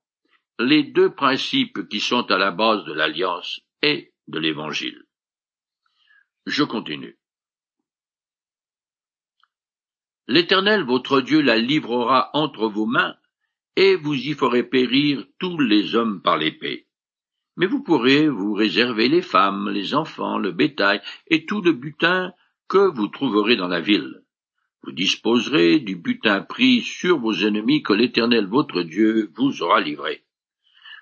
les 0.58 0.84
deux 0.84 1.14
principes 1.14 1.88
qui 1.88 2.00
sont 2.00 2.30
à 2.32 2.38
la 2.38 2.52
base 2.52 2.84
de 2.86 2.94
l'alliance 2.94 3.62
et 3.82 4.14
de 4.28 4.40
l'Évangile. 4.40 5.06
Je 6.46 6.64
continue. 6.64 7.18
L'Éternel 10.28 10.84
votre 10.84 11.22
Dieu 11.22 11.42
la 11.42 11.58
livrera 11.58 12.30
entre 12.34 12.68
vos 12.68 12.86
mains, 12.86 13.16
et 13.76 13.96
vous 13.96 14.14
y 14.14 14.34
ferez 14.34 14.64
périr 14.64 15.26
tous 15.40 15.58
les 15.60 15.96
hommes 15.96 16.22
par 16.22 16.38
l'épée. 16.38 16.88
Mais 17.56 17.66
vous 17.66 17.82
pourrez 17.82 18.28
vous 18.28 18.54
réserver 18.54 19.10
les 19.10 19.22
femmes, 19.22 19.70
les 19.70 19.94
enfants, 19.94 20.38
le 20.38 20.52
bétail 20.52 21.02
et 21.28 21.46
tout 21.46 21.62
le 21.62 21.72
butin 21.72 22.34
que 22.68 22.78
vous 22.78 23.08
trouverez 23.08 23.56
dans 23.56 23.68
la 23.68 23.82
ville. 23.82 24.24
Vous 24.84 24.92
disposerez 24.92 25.80
du 25.80 25.96
butin 25.96 26.42
pris 26.42 26.82
sur 26.82 27.20
vos 27.20 27.34
ennemis 27.34 27.84
que 27.84 27.94
l'Éternel 27.94 28.46
votre 28.46 28.82
Dieu 28.82 29.32
vous 29.36 29.62
aura 29.62 29.82
livré. 29.82 30.24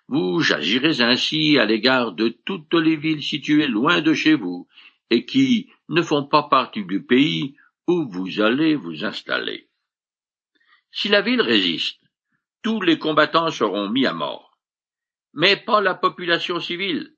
Vous 0.07 0.41
agirez 0.53 1.01
ainsi 1.01 1.59
à 1.59 1.65
l'égard 1.65 2.13
de 2.13 2.29
toutes 2.29 2.73
les 2.73 2.95
villes 2.95 3.23
situées 3.23 3.67
loin 3.67 4.01
de 4.01 4.13
chez 4.13 4.35
vous 4.35 4.67
et 5.09 5.25
qui 5.25 5.69
ne 5.89 6.01
font 6.01 6.25
pas 6.25 6.43
partie 6.43 6.85
du 6.85 7.03
pays 7.03 7.55
où 7.87 8.07
vous 8.09 8.41
allez 8.41 8.75
vous 8.75 9.05
installer. 9.05 9.67
Si 10.91 11.09
la 11.09 11.21
ville 11.21 11.41
résiste, 11.41 12.01
tous 12.63 12.81
les 12.81 12.97
combattants 12.97 13.51
seront 13.51 13.89
mis 13.89 14.05
à 14.05 14.13
mort, 14.13 14.57
mais 15.33 15.55
pas 15.55 15.81
la 15.81 15.93
population 15.93 16.59
civile, 16.59 17.13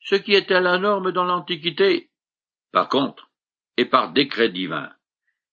ce 0.00 0.14
qui 0.16 0.34
était 0.34 0.60
la 0.60 0.78
norme 0.78 1.12
dans 1.12 1.24
l'Antiquité. 1.24 2.10
Par 2.72 2.88
contre, 2.88 3.30
et 3.76 3.84
par 3.84 4.12
décret 4.12 4.48
divin, 4.48 4.90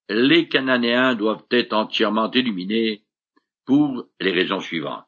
les 0.09 0.47
Cananéens 0.47 1.15
doivent 1.15 1.45
être 1.51 1.73
entièrement 1.73 2.29
éliminés 2.31 3.03
pour 3.65 4.05
les 4.19 4.31
raisons 4.31 4.59
suivantes. 4.59 5.05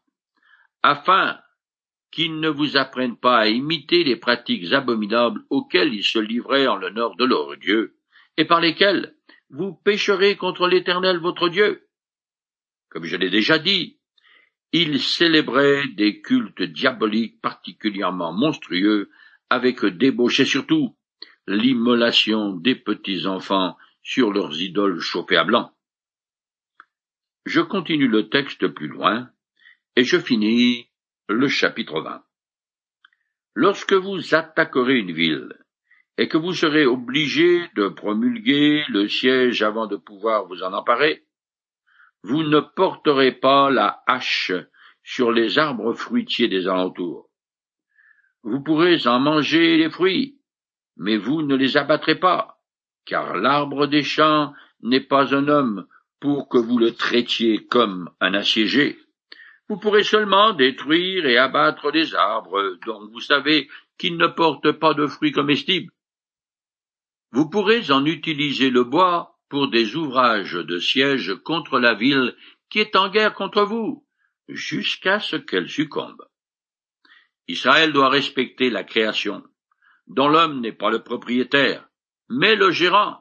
Afin 0.84 1.40
qu'ils 2.12 2.40
ne 2.40 2.50
vous 2.50 2.78
apprennent 2.78 3.18
pas 3.18 3.40
à 3.40 3.48
imiter 3.48 4.04
les 4.04 4.16
pratiques 4.16 4.72
abominables 4.72 5.42
auxquelles 5.50 5.94
ils 5.94 6.06
se 6.06 6.20
livraient 6.20 6.68
en 6.68 6.78
l'honneur 6.78 7.16
de 7.18 7.26
leur 7.26 7.58
Dieu, 7.58 7.98
et 8.38 8.46
par 8.46 8.62
lesquelles 8.62 9.16
vous 9.50 9.74
pécherez 9.74 10.38
contre 10.38 10.68
l'Éternel 10.68 11.18
votre 11.18 11.50
Dieu. 11.50 11.88
Comme 12.90 13.04
je 13.04 13.18
l'ai 13.18 13.30
déjà 13.30 13.60
dit, 13.60 14.00
ils 14.72 15.02
célébraient 15.02 15.88
des 15.88 16.22
cultes 16.22 16.64
diaboliques 16.64 17.42
particulièrement 17.42 18.32
monstrueux, 18.32 19.10
avec 19.50 19.86
débauche 19.86 20.40
et 20.40 20.46
surtout 20.46 20.96
l'immolation 21.48 22.54
des 22.54 22.76
petits 22.76 23.28
enfants 23.28 23.76
sur 24.06 24.32
leurs 24.32 24.62
idoles 24.62 25.00
chauffées 25.00 25.36
à 25.36 25.44
blanc. 25.44 25.72
Je 27.46 27.60
continue 27.60 28.08
le 28.08 28.30
texte 28.30 28.68
plus 28.68 28.88
loin, 28.88 29.32
et 29.96 30.04
je 30.04 30.20
finis 30.20 30.88
le 31.28 31.48
chapitre 31.48 32.00
20. 32.00 32.24
Lorsque 33.56 33.94
vous 33.94 34.36
attaquerez 34.36 35.00
une 35.00 35.12
ville, 35.12 35.54
et 36.20 36.28
que 36.28 36.38
vous 36.38 36.54
serez 36.54 36.86
obligé 36.86 37.68
de 37.76 37.88
promulguer 37.88 38.84
le 38.90 39.10
siège 39.10 39.64
avant 39.64 39.88
de 39.88 39.96
pouvoir 39.96 40.46
vous 40.46 40.62
en 40.62 40.74
emparer, 40.74 41.26
vous 42.22 42.44
ne 42.44 42.60
porterez 42.60 43.32
pas 43.32 43.72
la 43.72 44.04
hache 44.06 44.54
sur 45.04 45.32
les 45.32 45.58
arbres 45.58 45.94
fruitiers 45.94 46.48
des 46.48 46.68
alentours. 46.68 47.30
Vous 48.44 48.62
pourrez 48.62 49.08
en 49.08 49.20
manger 49.20 49.78
les 49.78 49.90
fruits, 49.90 50.40
mais 50.96 51.18
vous 51.18 51.42
ne 51.42 51.56
les 51.56 51.76
abattrez 51.76 52.20
pas, 52.20 52.55
car 53.06 53.38
l'arbre 53.38 53.88
des 53.88 54.04
champs 54.04 54.54
n'est 54.82 55.02
pas 55.02 55.36
un 55.36 55.48
homme 55.48 55.88
pour 56.20 56.50
que 56.50 56.58
vous 56.58 56.78
le 56.78 56.94
traitiez 56.94 57.66
comme 57.66 58.10
un 58.20 58.34
assiégé. 58.34 59.00
Vous 59.68 59.78
pourrez 59.78 60.04
seulement 60.04 60.54
détruire 60.54 61.26
et 61.26 61.38
abattre 61.38 61.92
les 61.92 62.14
arbres 62.16 62.78
dont 62.86 63.08
vous 63.08 63.20
savez 63.20 63.70
qu'ils 63.98 64.18
ne 64.18 64.28
portent 64.28 64.72
pas 64.74 64.94
de 64.94 65.08
fruits 65.08 65.32
comestibles. 65.32 65.92
Vous 67.32 67.50
pourrez 67.50 67.92
en 67.92 68.06
utiliser 68.06 68.70
le 68.70 68.84
bois 68.84 69.38
pour 69.50 69.70
des 69.70 69.96
ouvrages 69.96 70.54
de 70.54 70.80
siège 70.80 71.36
contre 71.44 71.80
la 71.80 71.94
ville 71.94 72.36
qui 72.70 72.80
est 72.80 72.96
en 72.96 73.10
guerre 73.10 73.34
contre 73.34 73.64
vous, 73.64 74.06
jusqu'à 74.48 75.20
ce 75.20 75.36
qu'elle 75.36 75.70
succombe. 75.70 76.26
Israël 77.48 77.94
doit 77.94 78.10
respecter 78.10 78.70
la 78.70 78.84
création, 78.84 79.44
dont 80.08 80.28
l'homme 80.28 80.62
n'est 80.62 80.72
pas 80.72 80.90
le 80.90 81.04
propriétaire, 81.04 81.88
mais 82.30 82.56
le 82.56 82.72
gérant. 82.72 83.20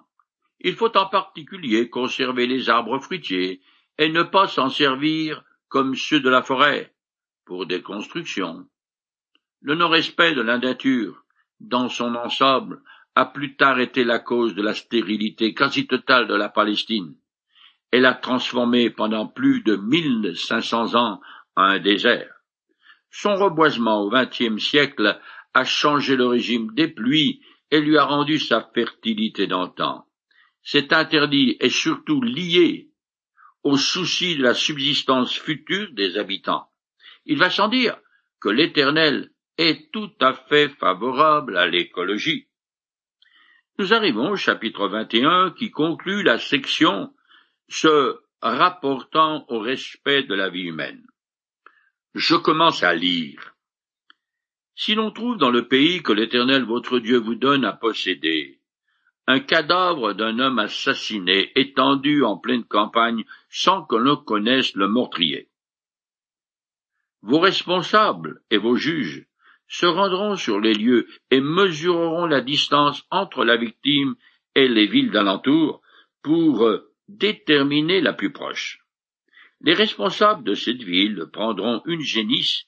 Il 0.60 0.74
faut 0.76 0.96
en 0.96 1.06
particulier 1.06 1.90
conserver 1.90 2.46
les 2.46 2.70
arbres 2.70 2.98
fruitiers 2.98 3.60
et 3.98 4.08
ne 4.08 4.22
pas 4.22 4.48
s'en 4.48 4.70
servir 4.70 5.44
comme 5.68 5.94
ceux 5.94 6.20
de 6.20 6.30
la 6.30 6.42
forêt, 6.42 6.94
pour 7.44 7.66
des 7.66 7.82
constructions. 7.82 8.66
Le 9.60 9.74
non-respect 9.74 10.34
de 10.34 10.40
la 10.40 10.58
nature, 10.58 11.24
dans 11.60 11.88
son 11.88 12.14
ensemble, 12.14 12.82
a 13.14 13.26
plus 13.26 13.56
tard 13.56 13.80
été 13.80 14.04
la 14.04 14.18
cause 14.18 14.54
de 14.54 14.62
la 14.62 14.74
stérilité 14.74 15.54
quasi 15.54 15.86
totale 15.86 16.26
de 16.26 16.34
la 16.34 16.48
Palestine. 16.48 17.14
Elle 17.90 18.06
a 18.06 18.14
transformé 18.14 18.90
pendant 18.90 19.26
plus 19.26 19.62
de 19.62 19.76
mille 19.76 20.32
cinq 20.36 20.62
cents 20.62 20.94
ans 20.94 21.20
en 21.56 21.62
un 21.62 21.78
désert. 21.78 22.32
Son 23.10 23.36
reboisement 23.36 24.02
au 24.02 24.10
XXe 24.10 24.58
siècle 24.58 25.20
a 25.54 25.64
changé 25.64 26.16
le 26.16 26.26
régime 26.26 26.74
des 26.74 26.88
pluies 26.88 27.40
et 27.70 27.80
lui 27.80 27.96
a 27.98 28.04
rendu 28.04 28.38
sa 28.38 28.70
fertilité 28.74 29.46
d'antan. 29.46 30.06
Cet 30.62 30.92
interdit 30.92 31.56
est 31.60 31.70
surtout 31.70 32.22
lié 32.22 32.90
au 33.62 33.76
souci 33.76 34.36
de 34.36 34.42
la 34.42 34.54
subsistance 34.54 35.38
future 35.38 35.88
des 35.92 36.18
habitants. 36.18 36.68
Il 37.26 37.38
va 37.38 37.50
sans 37.50 37.68
dire 37.68 37.98
que 38.40 38.48
l'Éternel 38.48 39.30
est 39.56 39.90
tout 39.92 40.12
à 40.20 40.34
fait 40.34 40.68
favorable 40.68 41.56
à 41.56 41.66
l'écologie. 41.66 42.48
Nous 43.78 43.92
arrivons 43.92 44.30
au 44.30 44.36
chapitre 44.36 44.88
21 44.88 45.52
qui 45.52 45.70
conclut 45.70 46.22
la 46.22 46.38
section 46.38 47.12
se 47.68 48.20
rapportant 48.40 49.46
au 49.48 49.58
respect 49.58 50.22
de 50.22 50.34
la 50.34 50.50
vie 50.50 50.64
humaine. 50.64 51.04
Je 52.14 52.36
commence 52.36 52.82
à 52.82 52.94
lire. 52.94 53.53
Si 54.76 54.94
l'on 54.94 55.10
trouve 55.10 55.36
dans 55.36 55.50
le 55.50 55.68
pays 55.68 56.02
que 56.02 56.12
l'Éternel 56.12 56.64
votre 56.64 56.98
Dieu 56.98 57.18
vous 57.18 57.36
donne 57.36 57.64
à 57.64 57.72
posséder, 57.72 58.60
un 59.26 59.40
cadavre 59.40 60.12
d'un 60.12 60.38
homme 60.38 60.58
assassiné 60.58 61.52
étendu 61.58 62.24
en 62.24 62.36
pleine 62.36 62.64
campagne 62.64 63.24
sans 63.48 63.84
que 63.84 63.96
l'on 63.96 64.16
connaisse 64.16 64.74
le 64.74 64.88
meurtrier. 64.88 65.48
Vos 67.22 67.38
responsables 67.38 68.42
et 68.50 68.58
vos 68.58 68.76
juges 68.76 69.26
se 69.66 69.86
rendront 69.86 70.36
sur 70.36 70.60
les 70.60 70.74
lieux 70.74 71.06
et 71.30 71.40
mesureront 71.40 72.26
la 72.26 72.42
distance 72.42 73.04
entre 73.10 73.44
la 73.44 73.56
victime 73.56 74.14
et 74.54 74.68
les 74.68 74.86
villes 74.86 75.10
d'alentour 75.10 75.80
pour 76.22 76.68
déterminer 77.08 78.00
la 78.00 78.12
plus 78.12 78.32
proche. 78.32 78.80
Les 79.60 79.72
responsables 79.72 80.44
de 80.44 80.54
cette 80.54 80.82
ville 80.82 81.26
prendront 81.32 81.80
une 81.86 82.02
génisse 82.02 82.66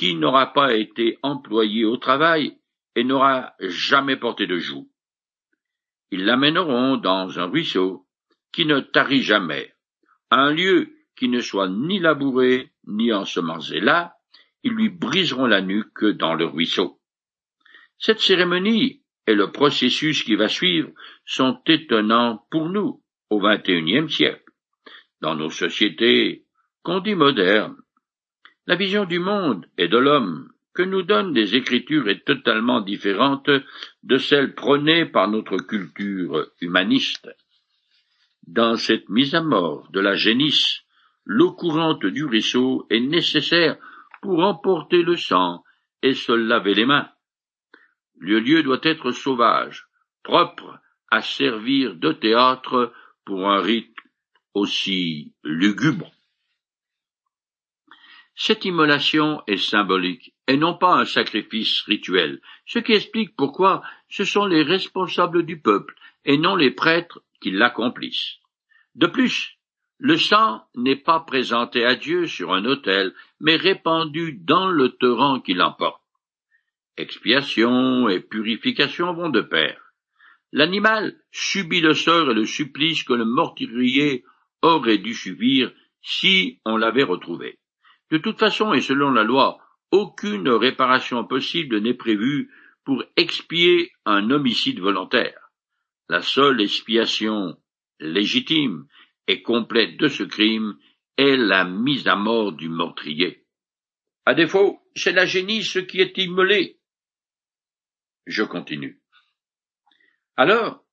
qui 0.00 0.14
n'aura 0.14 0.54
pas 0.54 0.72
été 0.76 1.18
employée 1.22 1.84
au 1.84 1.98
travail 1.98 2.56
et 2.96 3.04
n'aura 3.04 3.52
jamais 3.60 4.16
porté 4.16 4.46
de 4.46 4.56
joug. 4.56 4.88
Ils 6.10 6.24
l'amèneront 6.24 6.96
dans 6.96 7.38
un 7.38 7.44
ruisseau 7.44 8.06
qui 8.50 8.64
ne 8.64 8.80
tarit 8.80 9.20
jamais, 9.20 9.74
un 10.30 10.52
lieu 10.52 10.94
qui 11.16 11.28
ne 11.28 11.40
soit 11.40 11.68
ni 11.68 11.98
labouré 11.98 12.72
ni 12.86 13.12
ensemencé 13.12 13.78
là, 13.78 14.14
ils 14.62 14.72
lui 14.72 14.88
briseront 14.88 15.44
la 15.44 15.60
nuque 15.60 16.06
dans 16.06 16.32
le 16.32 16.46
ruisseau. 16.46 16.98
Cette 17.98 18.20
cérémonie 18.20 19.02
et 19.26 19.34
le 19.34 19.52
processus 19.52 20.22
qui 20.22 20.34
va 20.34 20.48
suivre 20.48 20.92
sont 21.26 21.60
étonnants 21.66 22.46
pour 22.50 22.70
nous 22.70 23.02
au 23.28 23.38
XXIe 23.38 24.08
siècle. 24.08 24.50
Dans 25.20 25.34
nos 25.34 25.50
sociétés 25.50 26.46
qu'on 26.82 27.00
dit 27.00 27.14
modernes, 27.14 27.76
la 28.70 28.76
vision 28.76 29.04
du 29.04 29.18
monde 29.18 29.66
et 29.78 29.88
de 29.88 29.98
l'homme 29.98 30.48
que 30.74 30.84
nous 30.84 31.02
donnent 31.02 31.32
des 31.32 31.56
Écritures 31.56 32.08
est 32.08 32.24
totalement 32.24 32.80
différente 32.80 33.50
de 34.04 34.16
celle 34.16 34.54
prônée 34.54 35.06
par 35.06 35.26
notre 35.26 35.56
culture 35.56 36.46
humaniste. 36.60 37.28
Dans 38.46 38.76
cette 38.76 39.08
mise 39.08 39.34
à 39.34 39.42
mort 39.42 39.90
de 39.90 39.98
la 39.98 40.14
génisse, 40.14 40.82
l'eau 41.24 41.50
courante 41.50 42.06
du 42.06 42.24
ruisseau 42.24 42.86
est 42.90 43.00
nécessaire 43.00 43.76
pour 44.22 44.38
emporter 44.38 45.02
le 45.02 45.16
sang 45.16 45.64
et 46.04 46.14
se 46.14 46.30
laver 46.30 46.74
les 46.74 46.86
mains. 46.86 47.10
Le 48.20 48.38
lieu 48.38 48.62
doit 48.62 48.84
être 48.84 49.10
sauvage, 49.10 49.88
propre 50.22 50.78
à 51.10 51.22
servir 51.22 51.96
de 51.96 52.12
théâtre 52.12 52.92
pour 53.24 53.50
un 53.50 53.60
rite 53.60 53.96
aussi 54.54 55.34
lugubre. 55.42 56.12
Cette 58.42 58.64
immolation 58.64 59.42
est 59.46 59.58
symbolique 59.58 60.32
et 60.46 60.56
non 60.56 60.72
pas 60.72 60.94
un 60.94 61.04
sacrifice 61.04 61.82
rituel, 61.82 62.40
ce 62.64 62.78
qui 62.78 62.94
explique 62.94 63.36
pourquoi 63.36 63.82
ce 64.08 64.24
sont 64.24 64.46
les 64.46 64.62
responsables 64.62 65.44
du 65.44 65.60
peuple 65.60 65.94
et 66.24 66.38
non 66.38 66.56
les 66.56 66.70
prêtres 66.70 67.22
qui 67.42 67.50
l'accomplissent. 67.50 68.38
De 68.94 69.06
plus, 69.06 69.58
le 69.98 70.16
sang 70.16 70.64
n'est 70.74 70.96
pas 70.96 71.20
présenté 71.20 71.84
à 71.84 71.96
Dieu 71.96 72.26
sur 72.26 72.54
un 72.54 72.64
autel, 72.64 73.12
mais 73.40 73.56
répandu 73.56 74.32
dans 74.32 74.70
le 74.70 74.88
torrent 74.88 75.40
qui 75.40 75.52
l'emporte. 75.52 76.00
Expiation 76.96 78.08
et 78.08 78.20
purification 78.20 79.12
vont 79.12 79.28
de 79.28 79.42
pair. 79.42 79.78
L'animal 80.50 81.14
subit 81.30 81.82
le 81.82 81.92
sort 81.92 82.30
et 82.30 82.34
le 82.34 82.46
supplice 82.46 83.02
que 83.02 83.12
le 83.12 83.26
meurtrier 83.26 84.24
aurait 84.62 84.96
dû 84.96 85.12
subir 85.12 85.70
si 86.00 86.58
on 86.64 86.78
l'avait 86.78 87.02
retrouvé. 87.02 87.59
De 88.10 88.18
toute 88.18 88.38
façon, 88.38 88.72
et 88.72 88.80
selon 88.80 89.10
la 89.10 89.22
loi, 89.22 89.58
aucune 89.90 90.48
réparation 90.48 91.24
possible 91.24 91.80
n'est 91.80 91.94
prévue 91.94 92.50
pour 92.84 93.04
expier 93.16 93.92
un 94.04 94.30
homicide 94.30 94.80
volontaire. 94.80 95.50
La 96.08 96.22
seule 96.22 96.60
expiation 96.60 97.56
légitime 98.00 98.86
et 99.28 99.42
complète 99.42 99.96
de 99.96 100.08
ce 100.08 100.24
crime 100.24 100.76
est 101.16 101.36
la 101.36 101.64
mise 101.64 102.08
à 102.08 102.16
mort 102.16 102.52
du 102.52 102.68
meurtrier. 102.68 103.44
À 104.26 104.34
défaut, 104.34 104.80
c'est 104.94 105.12
la 105.12 105.26
génisse 105.26 105.78
qui 105.88 106.00
est 106.00 106.16
immolée. 106.18 106.78
Je 108.26 108.42
continue. 108.42 109.00
Alors, 110.36 110.84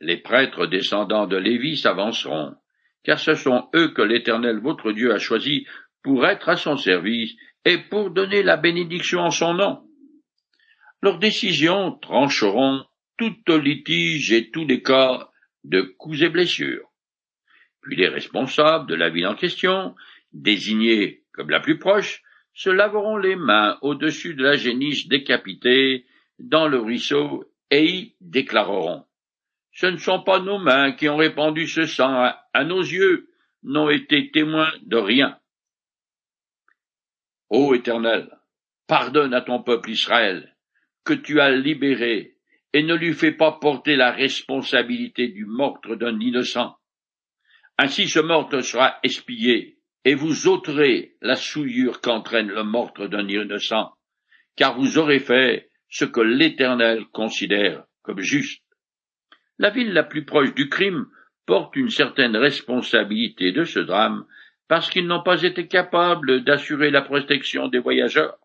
les 0.00 0.18
prêtres 0.18 0.66
descendants 0.66 1.26
de 1.26 1.36
Lévi 1.36 1.76
s'avanceront, 1.76 2.54
car 3.02 3.18
ce 3.18 3.34
sont 3.34 3.70
eux 3.74 3.88
que 3.88 4.02
l'Éternel 4.02 4.58
votre 4.60 4.92
Dieu 4.92 5.12
a 5.12 5.18
choisis 5.18 5.66
pour 6.06 6.24
être 6.24 6.48
à 6.48 6.56
son 6.56 6.76
service 6.76 7.34
et 7.64 7.78
pour 7.78 8.10
donner 8.10 8.44
la 8.44 8.56
bénédiction 8.56 9.18
en 9.22 9.32
son 9.32 9.54
nom. 9.54 9.82
Leurs 11.02 11.18
décisions 11.18 11.98
trancheront 11.98 12.84
tout 13.18 13.34
litige 13.48 14.30
et 14.30 14.52
tous 14.52 14.64
les 14.64 14.82
cas 14.82 15.28
de 15.64 15.80
coups 15.80 16.22
et 16.22 16.28
blessures. 16.28 16.88
Puis 17.82 17.96
les 17.96 18.06
responsables 18.06 18.88
de 18.88 18.94
la 18.94 19.10
ville 19.10 19.26
en 19.26 19.34
question, 19.34 19.96
désignés 20.32 21.24
comme 21.32 21.50
la 21.50 21.58
plus 21.58 21.76
proche, 21.76 22.22
se 22.54 22.70
laveront 22.70 23.16
les 23.16 23.34
mains 23.34 23.76
au-dessus 23.82 24.34
de 24.34 24.44
la 24.44 24.56
géniche 24.56 25.08
décapitée 25.08 26.06
dans 26.38 26.68
le 26.68 26.78
ruisseau 26.78 27.50
et 27.72 27.84
y 27.84 28.14
déclareront 28.20 29.04
Ce 29.72 29.86
ne 29.86 29.96
sont 29.96 30.22
pas 30.22 30.38
nos 30.38 30.58
mains 30.58 30.92
qui 30.92 31.08
ont 31.08 31.16
répandu 31.16 31.66
ce 31.66 31.84
sang, 31.84 32.30
à 32.52 32.64
nos 32.64 32.80
yeux 32.80 33.28
n'ont 33.64 33.90
été 33.90 34.30
témoins 34.30 34.70
de 34.82 34.98
rien. 34.98 35.36
Ô 37.48 37.74
Éternel, 37.74 38.28
pardonne 38.88 39.32
à 39.32 39.40
ton 39.40 39.62
peuple 39.62 39.90
Israël, 39.90 40.56
que 41.04 41.14
tu 41.14 41.40
as 41.40 41.50
libéré, 41.50 42.36
et 42.72 42.82
ne 42.82 42.94
lui 42.94 43.14
fais 43.14 43.32
pas 43.32 43.52
porter 43.52 43.94
la 43.94 44.10
responsabilité 44.10 45.28
du 45.28 45.46
meurtre 45.46 45.94
d'un 45.94 46.18
innocent. 46.18 46.76
Ainsi 47.78 48.08
ce 48.08 48.18
meurtre 48.18 48.60
sera 48.62 48.98
espié, 49.02 49.78
et 50.04 50.14
vous 50.14 50.48
ôterez 50.48 51.16
la 51.20 51.36
souillure 51.36 52.00
qu'entraîne 52.00 52.48
le 52.48 52.64
meurtre 52.64 53.06
d'un 53.06 53.28
innocent, 53.28 53.92
car 54.56 54.76
vous 54.76 54.98
aurez 54.98 55.20
fait 55.20 55.70
ce 55.88 56.04
que 56.04 56.20
l'Éternel 56.20 57.04
considère 57.12 57.84
comme 58.02 58.20
juste. 58.20 58.62
La 59.58 59.70
ville 59.70 59.92
la 59.92 60.02
plus 60.02 60.24
proche 60.24 60.54
du 60.54 60.68
crime 60.68 61.06
porte 61.46 61.76
une 61.76 61.90
certaine 61.90 62.36
responsabilité 62.36 63.52
de 63.52 63.64
ce 63.64 63.78
drame 63.78 64.26
parce 64.68 64.90
qu'ils 64.90 65.06
n'ont 65.06 65.22
pas 65.22 65.42
été 65.42 65.68
capables 65.68 66.44
d'assurer 66.44 66.90
la 66.90 67.02
protection 67.02 67.68
des 67.68 67.78
voyageurs. 67.78 68.38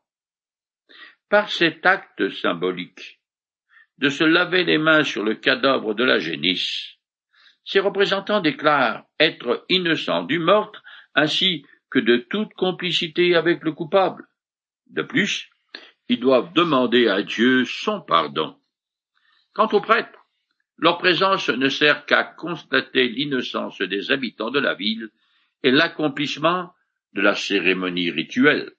Par 1.29 1.49
cet 1.49 1.85
acte 1.85 2.29
symbolique, 2.29 3.19
de 3.97 4.09
se 4.09 4.23
laver 4.23 4.63
les 4.63 4.77
mains 4.77 5.03
sur 5.03 5.23
le 5.23 5.35
cadavre 5.35 5.93
de 5.93 6.03
la 6.03 6.19
génisse, 6.19 6.97
ces 7.63 7.79
représentants 7.79 8.41
déclarent 8.41 9.05
être 9.19 9.65
innocents 9.69 10.23
du 10.23 10.39
meurtre 10.39 10.83
ainsi 11.15 11.65
que 11.89 11.99
de 11.99 12.17
toute 12.17 12.53
complicité 12.53 13.35
avec 13.35 13.63
le 13.63 13.71
coupable. 13.73 14.27
De 14.87 15.03
plus, 15.03 15.49
ils 16.09 16.19
doivent 16.19 16.53
demander 16.53 17.07
à 17.07 17.21
Dieu 17.21 17.65
son 17.65 18.01
pardon. 18.01 18.57
Quant 19.53 19.67
aux 19.71 19.81
prêtres, 19.81 20.19
leur 20.77 20.97
présence 20.97 21.49
ne 21.49 21.69
sert 21.69 22.05
qu'à 22.05 22.23
constater 22.23 23.07
l'innocence 23.07 23.79
des 23.81 24.11
habitants 24.11 24.49
de 24.49 24.59
la 24.59 24.73
ville 24.73 25.09
et 25.63 25.71
l'accomplissement 25.71 26.73
de 27.13 27.21
la 27.21 27.35
cérémonie 27.35 28.11
rituelle. 28.11 28.71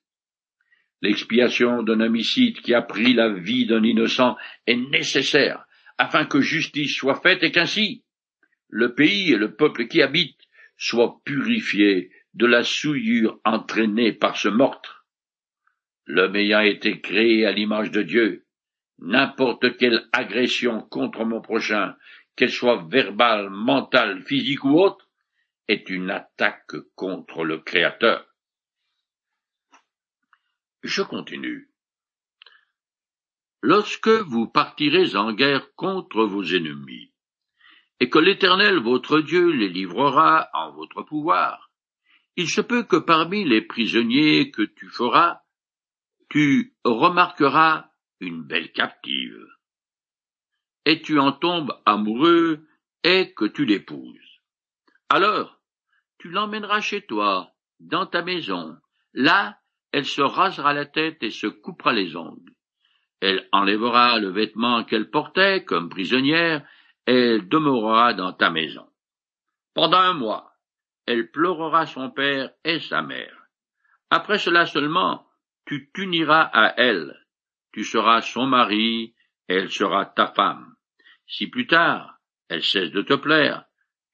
L'expiation 1.00 1.82
d'un 1.82 2.00
homicide 2.00 2.60
qui 2.60 2.74
a 2.74 2.82
pris 2.82 3.12
la 3.12 3.28
vie 3.28 3.66
d'un 3.66 3.82
innocent 3.82 4.36
est 4.66 4.76
nécessaire 4.76 5.64
afin 5.98 6.24
que 6.24 6.40
justice 6.40 6.94
soit 6.94 7.20
faite 7.20 7.42
et 7.42 7.52
qu'ainsi 7.52 8.04
le 8.68 8.94
pays 8.94 9.32
et 9.32 9.36
le 9.36 9.54
peuple 9.54 9.86
qui 9.86 10.00
habite 10.00 10.40
soient 10.78 11.20
purifiés 11.24 12.10
de 12.34 12.46
la 12.46 12.64
souillure 12.64 13.38
entraînée 13.44 14.12
par 14.12 14.36
ce 14.36 14.48
meurtre. 14.48 15.06
L'homme 16.06 16.36
ayant 16.36 16.60
été 16.60 17.00
créé 17.00 17.44
à 17.44 17.52
l'image 17.52 17.90
de 17.90 18.02
Dieu, 18.02 18.46
n'importe 18.98 19.76
quelle 19.76 20.08
agression 20.12 20.80
contre 20.80 21.24
mon 21.24 21.42
prochain, 21.42 21.94
qu'elle 22.34 22.50
soit 22.50 22.86
verbale, 22.88 23.50
mentale, 23.50 24.22
physique 24.22 24.64
ou 24.64 24.80
autre, 24.80 25.08
est 25.68 25.88
une 25.88 26.10
attaque 26.10 26.76
contre 26.94 27.44
le 27.44 27.58
Créateur. 27.58 28.26
Je 30.82 31.02
continue. 31.02 31.70
Lorsque 33.60 34.08
vous 34.08 34.48
partirez 34.48 35.14
en 35.14 35.32
guerre 35.32 35.72
contre 35.74 36.24
vos 36.24 36.42
ennemis, 36.42 37.12
et 38.00 38.10
que 38.10 38.18
l'Éternel 38.18 38.78
votre 38.78 39.20
Dieu 39.20 39.50
les 39.50 39.68
livrera 39.68 40.48
en 40.52 40.72
votre 40.72 41.02
pouvoir, 41.02 41.70
il 42.34 42.48
se 42.48 42.60
peut 42.60 42.82
que 42.82 42.96
parmi 42.96 43.44
les 43.44 43.62
prisonniers 43.62 44.50
que 44.50 44.62
tu 44.62 44.88
feras, 44.88 45.42
tu 46.28 46.74
remarqueras 46.82 47.90
une 48.18 48.42
belle 48.42 48.72
captive, 48.72 49.46
et 50.84 51.00
tu 51.00 51.20
en 51.20 51.30
tombes 51.30 51.80
amoureux 51.84 52.66
et 53.04 53.32
que 53.34 53.44
tu 53.44 53.64
l'épouses. 53.64 54.31
Alors, 55.14 55.60
tu 56.16 56.30
l'emmèneras 56.30 56.80
chez 56.80 57.02
toi, 57.02 57.52
dans 57.80 58.06
ta 58.06 58.22
maison. 58.22 58.78
Là, 59.12 59.58
elle 59.92 60.06
se 60.06 60.22
rasera 60.22 60.72
la 60.72 60.86
tête 60.86 61.22
et 61.22 61.30
se 61.30 61.46
coupera 61.46 61.92
les 61.92 62.16
ongles. 62.16 62.54
Elle 63.20 63.46
enlèvera 63.52 64.18
le 64.18 64.30
vêtement 64.30 64.84
qu'elle 64.84 65.10
portait 65.10 65.66
comme 65.66 65.90
prisonnière, 65.90 66.66
et 67.06 67.12
elle 67.12 67.46
demeurera 67.46 68.14
dans 68.14 68.32
ta 68.32 68.48
maison. 68.48 68.88
Pendant 69.74 69.98
un 69.98 70.14
mois, 70.14 70.54
elle 71.04 71.30
pleurera 71.30 71.84
son 71.84 72.10
père 72.10 72.50
et 72.64 72.80
sa 72.80 73.02
mère. 73.02 73.36
Après 74.08 74.38
cela 74.38 74.64
seulement, 74.64 75.26
tu 75.66 75.90
t'uniras 75.92 76.48
à 76.54 76.72
elle. 76.78 77.14
Tu 77.72 77.84
seras 77.84 78.22
son 78.22 78.46
mari, 78.46 79.14
elle 79.46 79.70
sera 79.70 80.06
ta 80.06 80.28
femme. 80.28 80.74
Si 81.26 81.48
plus 81.48 81.66
tard, 81.66 82.18
elle 82.48 82.64
cesse 82.64 82.92
de 82.92 83.02
te 83.02 83.12
plaire, 83.12 83.66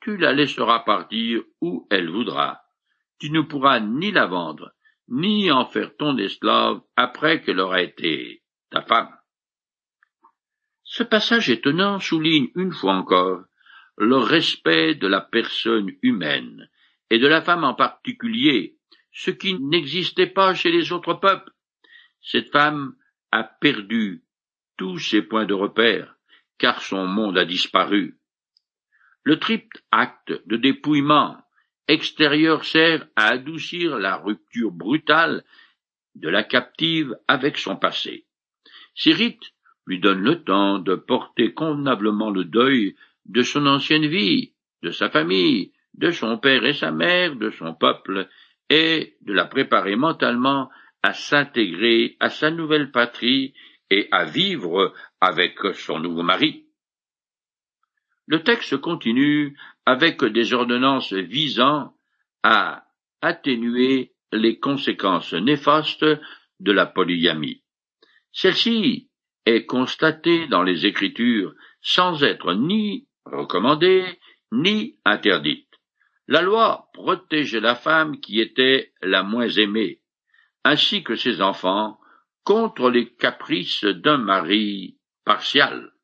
tu 0.09 0.17
la 0.17 0.33
laisseras 0.33 0.79
partir 0.87 1.43
où 1.61 1.87
elle 1.91 2.09
voudra. 2.09 2.63
Tu 3.19 3.31
ne 3.31 3.43
pourras 3.43 3.79
ni 3.79 4.11
la 4.11 4.25
vendre, 4.25 4.73
ni 5.07 5.51
en 5.51 5.67
faire 5.67 5.95
ton 5.99 6.17
esclave 6.17 6.81
après 6.97 7.43
qu'elle 7.43 7.61
aura 7.61 7.83
été 7.83 8.43
ta 8.71 8.81
femme. 8.81 9.15
Ce 10.83 11.03
passage 11.03 11.51
étonnant 11.51 12.01
souligne 12.01 12.49
une 12.55 12.73
fois 12.73 12.95
encore 12.95 13.43
le 13.99 14.17
respect 14.17 14.95
de 14.95 15.07
la 15.07 15.21
personne 15.21 15.91
humaine, 16.01 16.71
et 17.11 17.19
de 17.19 17.27
la 17.27 17.43
femme 17.43 17.65
en 17.65 17.75
particulier, 17.75 18.79
ce 19.13 19.31
qui 19.31 19.59
n'existait 19.61 20.29
pas 20.29 20.55
chez 20.55 20.71
les 20.71 20.91
autres 20.91 21.21
peuples. 21.21 21.53
Cette 22.23 22.51
femme 22.51 22.95
a 23.31 23.45
perdu 23.45 24.25
tous 24.79 25.01
ses 25.01 25.21
points 25.21 25.45
de 25.45 25.53
repère, 25.53 26.15
car 26.57 26.81
son 26.81 27.07
monde 27.07 27.37
a 27.37 27.45
disparu. 27.45 28.18
Le 29.29 29.39
triple 29.39 29.83
acte 29.91 30.33
de 30.47 30.57
dépouillement 30.57 31.37
extérieur 31.87 32.65
sert 32.65 33.07
à 33.15 33.27
adoucir 33.27 33.99
la 33.99 34.17
rupture 34.17 34.71
brutale 34.71 35.45
de 36.15 36.31
la 36.31 36.43
captive 36.43 37.15
avec 37.29 37.59
son 37.59 37.77
passé. 37.77 38.25
Ces 38.95 39.13
lui 39.87 40.01
donnent 40.01 40.23
le 40.23 40.43
temps 40.45 40.79
de 40.79 40.95
porter 40.95 41.53
convenablement 41.53 42.31
le 42.31 42.45
deuil 42.45 42.97
de 43.27 43.43
son 43.43 43.67
ancienne 43.67 44.07
vie, 44.07 44.55
de 44.83 44.91
sa 44.93 45.11
famille, 45.11 45.73
de 45.93 46.11
son 46.11 46.39
père 46.39 46.65
et 46.65 46.73
sa 46.73 46.91
mère, 46.91 47.37
de 47.37 47.51
son 47.51 47.75
peuple, 47.75 48.31
et 48.71 49.19
de 49.21 49.35
la 49.35 49.45
préparer 49.45 49.97
mentalement 49.97 50.71
à 51.03 51.13
s'intégrer 51.13 52.17
à 52.19 52.31
sa 52.31 52.51
nouvelle 52.51 52.91
patrie 52.93 53.53
et 53.91 54.09
à 54.11 54.25
vivre 54.25 54.95
avec 55.21 55.59
son 55.75 55.99
nouveau 55.99 56.23
mari. 56.23 56.68
Le 58.29 58.43
texte 58.43 58.77
continue 58.77 59.59
avec 59.87 60.23
des 60.23 60.53
ordonnances 60.53 61.15
visant 61.15 61.97
à 62.43 62.85
atténuer 63.23 64.13
les 64.33 64.59
conséquences 64.59 65.33
néfastes 65.33 66.05
de 66.61 66.73
la 66.73 66.85
polygamie. 66.85 67.63
Celle-ci 68.31 69.09
est 69.47 69.65
constatée 69.65 70.47
dans 70.47 70.63
les 70.63 70.85
Écritures 70.85 71.55
sans 71.81 72.23
être 72.23 72.53
ni 72.53 73.09
recommandée 73.25 74.05
ni 74.53 74.99
interdite. 75.07 75.67
La 76.27 76.43
loi 76.43 76.91
protégeait 76.93 77.61
la 77.61 77.77
femme 77.77 78.21
qui 78.21 78.41
était 78.41 78.93
la 79.01 79.23
moins 79.23 79.49
aimée, 79.49 80.03
ainsi 80.65 81.03
que 81.03 81.17
ses 81.17 81.41
enfants, 81.41 81.99
contre 82.45 82.91
les 82.91 83.09
caprices 83.15 83.85
d'un 83.85 84.19
mari 84.19 84.99
partial. 85.25 85.95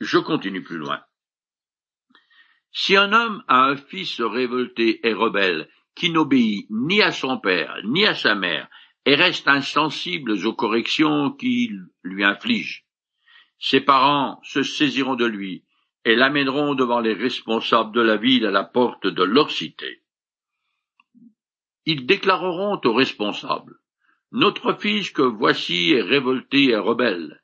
Je 0.00 0.18
continue 0.18 0.64
plus 0.64 0.78
loin. 0.78 1.05
Si 2.78 2.94
un 2.94 3.14
homme 3.14 3.42
a 3.48 3.70
un 3.70 3.76
fils 3.76 4.20
révolté 4.20 5.00
et 5.08 5.14
rebelle, 5.14 5.66
qui 5.94 6.10
n'obéit 6.10 6.66
ni 6.68 7.00
à 7.00 7.10
son 7.10 7.38
père, 7.38 7.74
ni 7.84 8.04
à 8.04 8.14
sa 8.14 8.34
mère, 8.34 8.68
et 9.06 9.14
reste 9.14 9.48
insensible 9.48 10.32
aux 10.46 10.52
corrections 10.52 11.30
qu'il 11.30 11.86
lui 12.02 12.22
inflige, 12.22 12.84
ses 13.58 13.80
parents 13.80 14.38
se 14.42 14.62
saisiront 14.62 15.14
de 15.14 15.24
lui, 15.24 15.64
et 16.04 16.16
l'amèneront 16.16 16.74
devant 16.74 17.00
les 17.00 17.14
responsables 17.14 17.94
de 17.94 18.02
la 18.02 18.18
ville 18.18 18.44
à 18.44 18.50
la 18.50 18.64
porte 18.64 19.06
de 19.06 19.22
leur 19.22 19.50
cité. 19.50 20.02
Ils 21.86 22.04
déclareront 22.04 22.78
aux 22.84 22.92
responsables, 22.92 23.78
Notre 24.32 24.74
fils 24.74 25.10
que 25.10 25.22
voici 25.22 25.92
est 25.92 26.02
révolté 26.02 26.64
et 26.64 26.76
rebelle. 26.76 27.42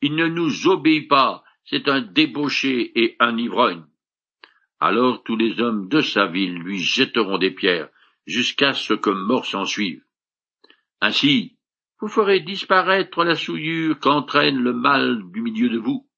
Il 0.00 0.14
ne 0.14 0.26
nous 0.26 0.68
obéit 0.68 1.06
pas, 1.06 1.44
c'est 1.66 1.86
un 1.86 2.00
débauché 2.00 2.98
et 2.98 3.16
un 3.20 3.36
ivrogne. 3.36 3.84
Alors 4.80 5.22
tous 5.22 5.36
les 5.36 5.60
hommes 5.60 5.88
de 5.88 6.00
sa 6.00 6.26
ville 6.26 6.54
lui 6.54 6.78
jetteront 6.78 7.38
des 7.38 7.50
pierres, 7.50 7.90
jusqu'à 8.26 8.72
ce 8.72 8.94
que 8.94 9.10
mort 9.10 9.44
s'en 9.44 9.66
suive. 9.66 10.02
Ainsi, 11.02 11.58
vous 12.00 12.08
ferez 12.08 12.40
disparaître 12.40 13.24
la 13.24 13.34
souillure 13.34 13.98
qu'entraîne 13.98 14.58
le 14.58 14.72
mal 14.72 15.22
du 15.32 15.42
milieu 15.42 15.68
de 15.68 15.78
vous. 15.78 16.08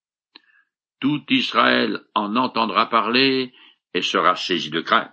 Tout 1.01 1.25
Israël 1.31 2.05
en 2.15 2.37
entendra 2.37 2.89
parler 2.89 3.53
et 3.95 4.03
sera 4.03 4.37
saisi 4.37 4.71
de 4.71 4.81
crainte. 4.81 5.11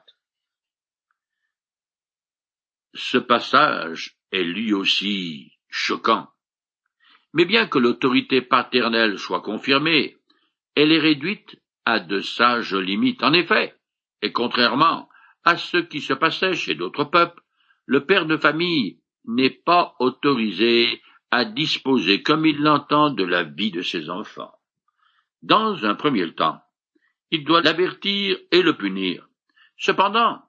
Ce 2.93 3.17
passage 3.17 4.17
est 4.31 4.43
lui 4.43 4.73
aussi 4.73 5.57
choquant. 5.69 6.29
Mais 7.33 7.45
bien 7.45 7.67
que 7.67 7.79
l'autorité 7.79 8.41
paternelle 8.41 9.17
soit 9.17 9.41
confirmée, 9.41 10.17
elle 10.75 10.91
est 10.91 10.99
réduite 10.99 11.59
à 11.89 11.99
de 11.99 12.21
sages 12.21 12.75
limites. 12.75 13.23
En 13.23 13.33
effet, 13.33 13.75
et 14.21 14.31
contrairement 14.31 15.09
à 15.43 15.57
ce 15.57 15.77
qui 15.77 16.01
se 16.01 16.13
passait 16.13 16.53
chez 16.53 16.75
d'autres 16.75 17.05
peuples, 17.05 17.41
le 17.85 18.05
père 18.05 18.27
de 18.27 18.37
famille 18.37 18.99
n'est 19.25 19.49
pas 19.49 19.95
autorisé 19.99 21.01
à 21.31 21.45
disposer 21.45 22.21
comme 22.21 22.45
il 22.45 22.61
l'entend 22.61 23.09
de 23.09 23.23
la 23.23 23.43
vie 23.43 23.71
de 23.71 23.81
ses 23.81 24.09
enfants. 24.09 24.53
Dans 25.41 25.85
un 25.85 25.95
premier 25.95 26.31
temps, 26.33 26.61
il 27.31 27.43
doit 27.43 27.61
l'avertir 27.61 28.37
et 28.51 28.61
le 28.61 28.77
punir. 28.77 29.27
Cependant, 29.77 30.41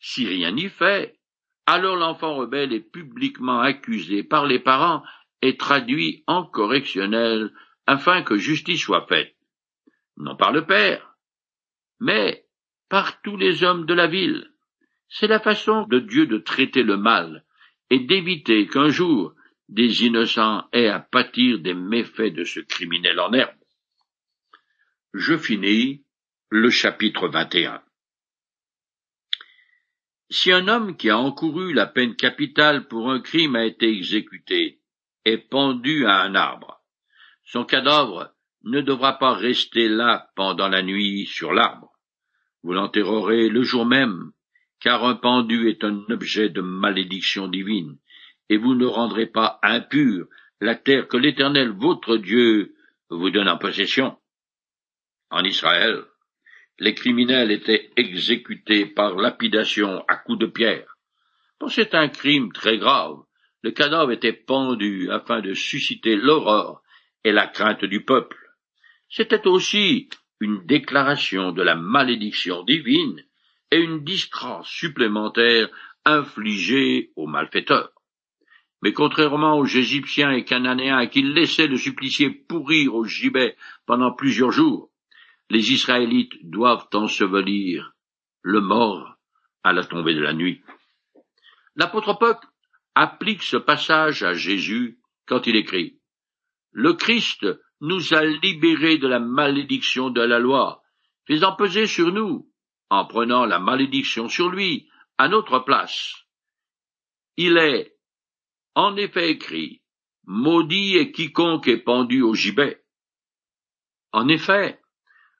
si 0.00 0.26
rien 0.26 0.50
n'y 0.50 0.68
fait, 0.68 1.20
alors 1.66 1.96
l'enfant 1.96 2.34
rebelle 2.34 2.72
est 2.72 2.90
publiquement 2.90 3.60
accusé 3.60 4.22
par 4.24 4.46
les 4.46 4.58
parents 4.58 5.02
et 5.40 5.56
traduit 5.56 6.24
en 6.26 6.44
correctionnel 6.44 7.52
afin 7.86 8.22
que 8.22 8.36
justice 8.36 8.82
soit 8.82 9.06
faite, 9.06 9.33
non 10.16 10.36
par 10.36 10.52
le 10.52 10.66
père, 10.66 11.16
mais 12.00 12.46
par 12.88 13.20
tous 13.22 13.36
les 13.36 13.64
hommes 13.64 13.86
de 13.86 13.94
la 13.94 14.06
ville. 14.06 14.50
C'est 15.08 15.26
la 15.26 15.40
façon 15.40 15.86
de 15.86 15.98
Dieu 15.98 16.26
de 16.26 16.38
traiter 16.38 16.82
le 16.82 16.96
mal 16.96 17.44
et 17.90 18.00
d'éviter 18.00 18.66
qu'un 18.66 18.88
jour 18.88 19.34
des 19.68 20.04
innocents 20.04 20.68
aient 20.72 20.88
à 20.88 21.00
pâtir 21.00 21.58
des 21.60 21.74
méfaits 21.74 22.34
de 22.34 22.44
ce 22.44 22.60
criminel 22.60 23.20
en 23.20 23.32
herbe. 23.32 23.56
Je 25.12 25.36
finis 25.36 26.04
le 26.50 26.70
chapitre 26.70 27.28
21. 27.28 27.82
Si 30.30 30.50
un 30.52 30.68
homme 30.68 30.96
qui 30.96 31.10
a 31.10 31.18
encouru 31.18 31.72
la 31.72 31.86
peine 31.86 32.16
capitale 32.16 32.88
pour 32.88 33.10
un 33.10 33.20
crime 33.20 33.56
a 33.56 33.64
été 33.64 33.88
exécuté 33.88 34.80
et 35.24 35.38
pendu 35.38 36.06
à 36.06 36.22
un 36.22 36.34
arbre, 36.34 36.82
son 37.44 37.64
cadavre 37.64 38.34
ne 38.64 38.80
devra 38.80 39.18
pas 39.18 39.34
rester 39.34 39.88
là 39.88 40.30
pendant 40.36 40.68
la 40.68 40.82
nuit 40.82 41.26
sur 41.26 41.52
l'arbre. 41.52 41.92
Vous 42.62 42.72
l'enterrerez 42.72 43.48
le 43.48 43.62
jour 43.62 43.84
même, 43.84 44.32
car 44.80 45.04
un 45.04 45.16
pendu 45.16 45.68
est 45.68 45.84
un 45.84 46.04
objet 46.08 46.48
de 46.48 46.60
malédiction 46.60 47.46
divine, 47.48 47.98
et 48.48 48.56
vous 48.56 48.74
ne 48.74 48.86
rendrez 48.86 49.26
pas 49.26 49.58
impure 49.62 50.26
la 50.60 50.74
terre 50.74 51.08
que 51.08 51.16
l'Éternel 51.16 51.70
votre 51.70 52.16
Dieu 52.16 52.74
vous 53.10 53.30
donne 53.30 53.48
en 53.48 53.58
possession. 53.58 54.16
En 55.30 55.44
Israël, 55.44 56.04
les 56.78 56.94
criminels 56.94 57.50
étaient 57.50 57.90
exécutés 57.96 58.86
par 58.86 59.16
lapidation 59.16 60.04
à 60.08 60.16
coups 60.16 60.38
de 60.38 60.46
pierre. 60.46 60.96
c'est 61.68 61.94
un 61.94 62.08
crime 62.08 62.52
très 62.52 62.78
grave. 62.78 63.16
Le 63.62 63.70
cadavre 63.70 64.12
était 64.12 64.32
pendu 64.32 65.10
afin 65.10 65.40
de 65.40 65.54
susciter 65.54 66.16
l'horreur 66.16 66.82
et 67.24 67.32
la 67.32 67.46
crainte 67.46 67.84
du 67.84 68.04
peuple. 68.04 68.43
C'était 69.08 69.46
aussi 69.46 70.08
une 70.40 70.64
déclaration 70.66 71.52
de 71.52 71.62
la 71.62 71.74
malédiction 71.74 72.62
divine 72.64 73.22
et 73.70 73.78
une 73.78 74.04
disgrâce 74.04 74.66
supplémentaire 74.66 75.68
infligée 76.04 77.12
aux 77.16 77.26
malfaiteurs. 77.26 77.90
Mais 78.82 78.92
contrairement 78.92 79.58
aux 79.58 79.66
Égyptiens 79.66 80.32
et 80.32 80.44
Cananéens 80.44 81.06
qui 81.06 81.22
laissaient 81.22 81.66
le 81.66 81.78
supplicié 81.78 82.30
pourrir 82.30 82.94
au 82.94 83.06
gibet 83.06 83.56
pendant 83.86 84.12
plusieurs 84.12 84.50
jours, 84.50 84.90
les 85.48 85.72
Israélites 85.72 86.34
doivent 86.42 86.88
ensevelir 86.92 87.94
le 88.42 88.60
mort 88.60 89.16
à 89.62 89.72
la 89.72 89.84
tombée 89.84 90.14
de 90.14 90.20
la 90.20 90.34
nuit. 90.34 90.60
L'apôtre 91.76 92.18
Paul 92.18 92.36
applique 92.94 93.42
ce 93.42 93.56
passage 93.56 94.22
à 94.22 94.34
Jésus 94.34 94.98
quand 95.26 95.46
il 95.46 95.56
écrit 95.56 95.98
Le 96.70 96.92
Christ 96.92 97.46
nous 97.84 98.14
a 98.14 98.24
libérés 98.24 98.96
de 98.96 99.06
la 99.06 99.18
malédiction 99.18 100.08
de 100.08 100.22
la 100.22 100.38
loi, 100.38 100.82
faisant 101.28 101.54
peser 101.54 101.86
sur 101.86 102.12
nous, 102.12 102.50
en 102.88 103.04
prenant 103.04 103.44
la 103.44 103.58
malédiction 103.58 104.30
sur 104.30 104.48
lui, 104.48 104.88
à 105.18 105.28
notre 105.28 105.58
place. 105.58 106.14
Il 107.36 107.58
est, 107.58 107.94
en 108.74 108.96
effet 108.96 109.30
écrit, 109.30 109.82
Maudit 110.26 110.96
est 110.96 111.12
quiconque 111.12 111.68
est 111.68 111.84
pendu 111.84 112.22
au 112.22 112.34
gibet. 112.34 112.82
En 114.12 114.28
effet, 114.28 114.80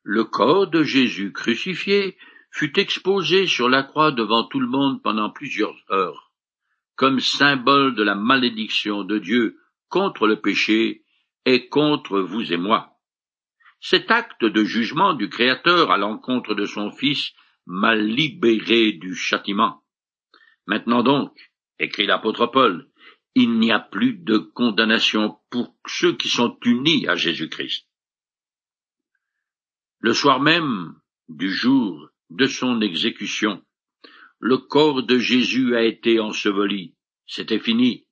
le 0.03 0.25
corps 0.25 0.67
de 0.67 0.83
Jésus 0.83 1.33
crucifié 1.33 2.19
fut 2.51 2.79
exposé 2.79 3.47
sur 3.47 3.71
la 3.71 3.83
croix 3.83 4.13
devant 4.13 4.45
tout 4.45 4.61
le 4.61 4.69
monde 4.69 5.03
pendant 5.03 5.31
plusieurs 5.31 5.77
heures, 5.91 6.31
comme 6.95 7.21
symbole 7.21 7.95
de 7.95 8.03
la 8.03 8.15
malédiction 8.15 9.03
de 9.03 9.19
Dieu 9.19 9.57
contre 9.89 10.27
le 10.27 10.43
péché 10.43 11.04
et 11.45 11.69
contre 11.69 12.21
vous 12.21 12.53
et 12.53 12.57
moi. 12.57 12.99
Cet 13.81 14.11
acte 14.11 14.45
de 14.45 14.65
jugement 14.65 15.15
du 15.15 15.29
Créateur 15.29 15.91
à 15.91 15.99
l'encontre 15.99 16.55
de 16.55 16.65
son 16.65 16.91
Fils 16.91 17.33
m'a 17.67 17.95
libéré 17.95 18.93
du 18.93 19.15
châtiment. 19.15 19.83
Maintenant 20.67 21.03
donc, 21.03 21.53
écrit 21.79 22.07
l'apôtre 22.07 22.47
Paul, 22.47 22.91
il 23.35 23.59
n'y 23.59 23.73
a 23.73 23.81
plus 23.81 24.15
de 24.15 24.39
condamnation 24.39 25.39
pour 25.51 25.77
ceux 25.87 26.17
qui 26.17 26.29
sont 26.29 26.57
unis 26.65 27.07
à 27.09 27.17
Jésus-Christ. 27.17 27.87
Le 30.01 30.13
soir 30.13 30.41
même 30.41 30.95
du 31.29 31.51
jour 31.51 32.09
de 32.31 32.47
son 32.47 32.81
exécution, 32.81 33.63
le 34.39 34.59
corps 34.59 35.03
de 35.03 35.19
Jésus 35.19 35.75
a 35.77 35.83
été 35.83 36.21
enseveli. 36.21 36.95
C'était 37.27 37.59
fini. 37.59 38.07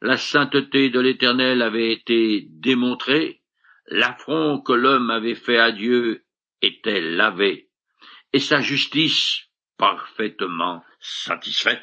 La 0.00 0.16
sainteté 0.16 0.90
de 0.90 1.00
l'Éternel 1.00 1.60
avait 1.60 1.92
été 1.92 2.46
démontrée, 2.48 3.42
l'affront 3.86 4.60
que 4.60 4.72
l'homme 4.72 5.10
avait 5.10 5.34
fait 5.34 5.58
à 5.58 5.72
Dieu 5.72 6.24
était 6.62 7.00
lavé, 7.00 7.68
et 8.32 8.38
sa 8.38 8.60
justice 8.60 9.48
parfaitement 9.76 10.84
satisfaite. 11.00 11.82